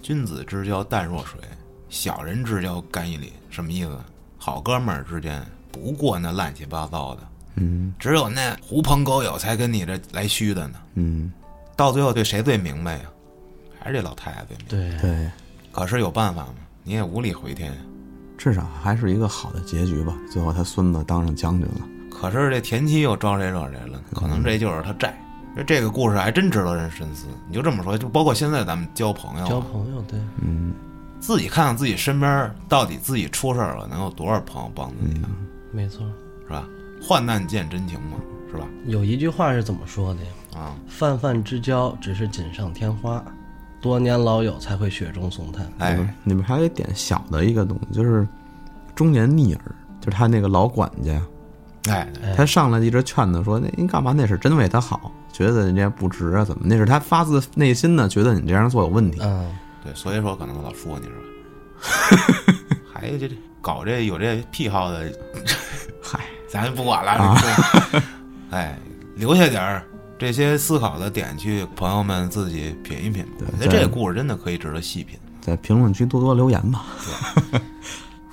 [0.00, 1.40] 君子之交淡若水，
[1.88, 3.32] 小人之交干一礼。
[3.50, 3.98] 什么意思？
[4.36, 7.22] 好哥们儿之间不过那乱七八糟的，
[7.56, 10.78] 嗯只有那狐朋狗友才跟你这来虚的呢。
[10.94, 11.32] 嗯，
[11.76, 13.04] 到最后对谁最明白呀？
[13.80, 15.00] 还是这老太太最明白。
[15.00, 15.30] 对，对，
[15.72, 16.54] 可是有办法吗？
[16.84, 17.72] 你也无力回天。
[18.38, 20.14] 至少还是一个好的结局吧。
[20.30, 21.88] 最后他孙子当上将军了。
[22.08, 24.00] 可是这田七又招谁惹谁了？
[24.14, 25.20] 可能这就是他债。
[25.58, 27.26] 这这个故事还真值得人深思。
[27.48, 30.72] 你就这么说，就包括现在咱们交朋友啊，交朋友，对，嗯
[31.20, 35.28] 自己看看自己身边到底自己出事儿了，能有多少朋友帮自己啊？
[35.72, 36.06] 没错。
[36.46, 36.64] 是吧？
[37.02, 38.16] 患难见真情嘛，
[38.50, 38.64] 是吧？
[38.86, 40.30] 有一句话是怎么说的呀？
[40.56, 43.22] 啊，泛泛之交只是锦上添花，
[43.80, 45.70] 多年老友才会雪中送炭。
[45.78, 48.26] 哎你们还有一点小的一个东西，就是
[48.94, 49.64] 忠言逆耳，
[50.00, 51.20] 就是他那个老管家，
[51.92, 54.14] 哎，哎他上来一直劝他说：“那您干嘛？
[54.16, 56.62] 那是真为他好，觉得人家不值啊，怎么？
[56.64, 59.20] 那是他发自内心的觉得你这样做有问题。
[59.22, 62.54] 嗯，对，所以说可能老说你是吧？
[62.92, 63.30] 还有这
[63.60, 65.12] 搞这有这癖好的，
[66.02, 67.38] 嗨， 咱就不管了。
[67.92, 68.02] 对
[68.50, 68.76] 哎，
[69.14, 69.84] 留下点儿
[70.18, 73.24] 这些思考的点去，朋友们自己品一品。
[73.38, 75.16] 对我觉得这个故事真的可以值得细品。
[75.40, 76.84] 在评论区多多留言吧。
[77.52, 77.60] 对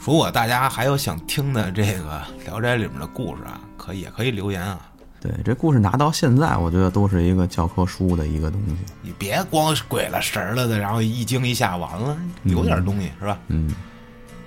[0.04, 4.80] 如果大家还有想听的这个《聊斋》里面的故事啊，可以也可以留言啊。
[5.26, 8.76] 对，这故事拿到现在，我觉得都是一个教科书的一个东西。
[9.02, 13.40] 你别光鬼了神儿了的，然后一惊一吓完了，有点东西、是吧？
[13.48, 13.74] 嗯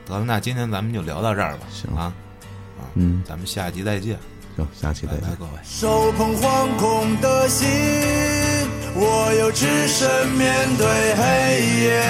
[0.06, 1.66] 得了，那今天咱们就聊到这儿吧。
[1.68, 2.14] 行啊，
[2.78, 4.16] 啊，嗯，咱们下集再见，
[4.56, 5.34] 行，下期再见拜拜，。
[5.36, 5.50] 各位。
[5.64, 7.68] 手捧惶恐的心，
[8.94, 11.22] 我又只身面对黑
[11.82, 12.00] 夜，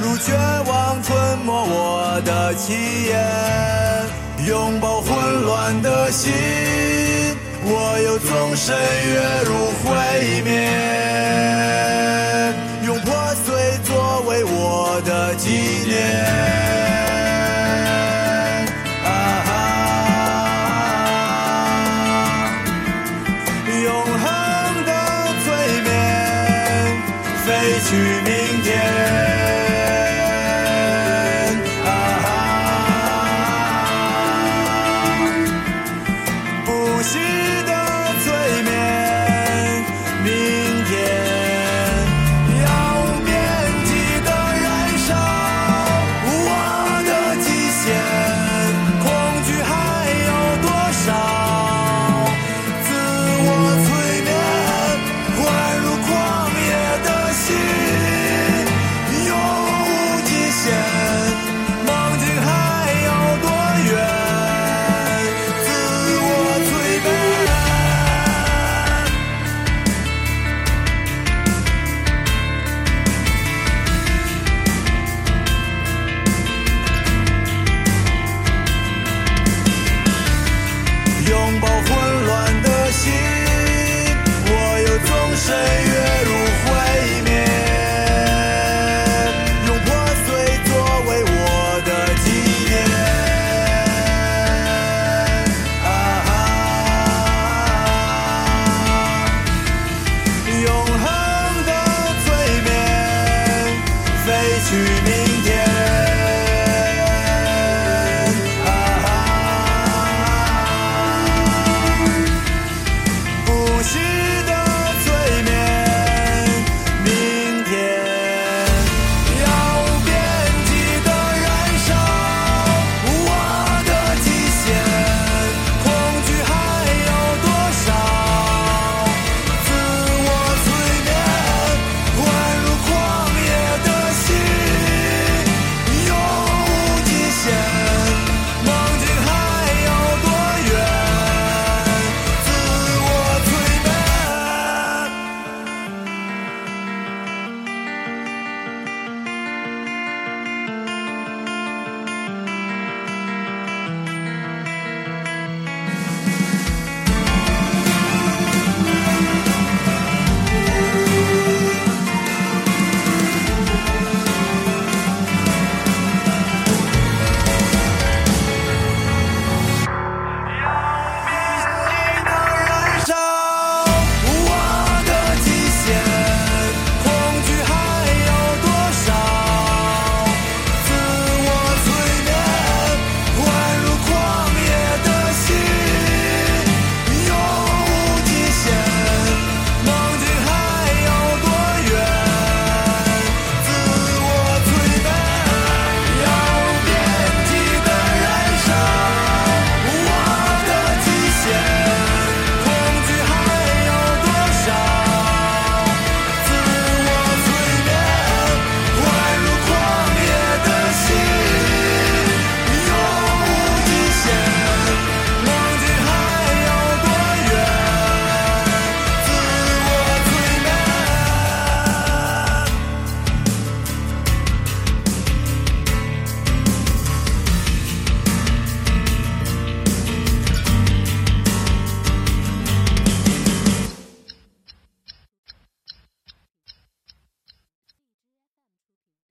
[0.00, 0.32] 如绝
[0.70, 2.72] 望吞没我的气
[3.08, 4.01] 焰，
[4.46, 6.32] 拥抱混乱的心，
[7.64, 9.94] 我又纵身跃入毁
[10.42, 10.50] 灭，
[12.84, 13.14] 用破
[13.44, 15.48] 碎作为我的纪
[15.86, 16.91] 念。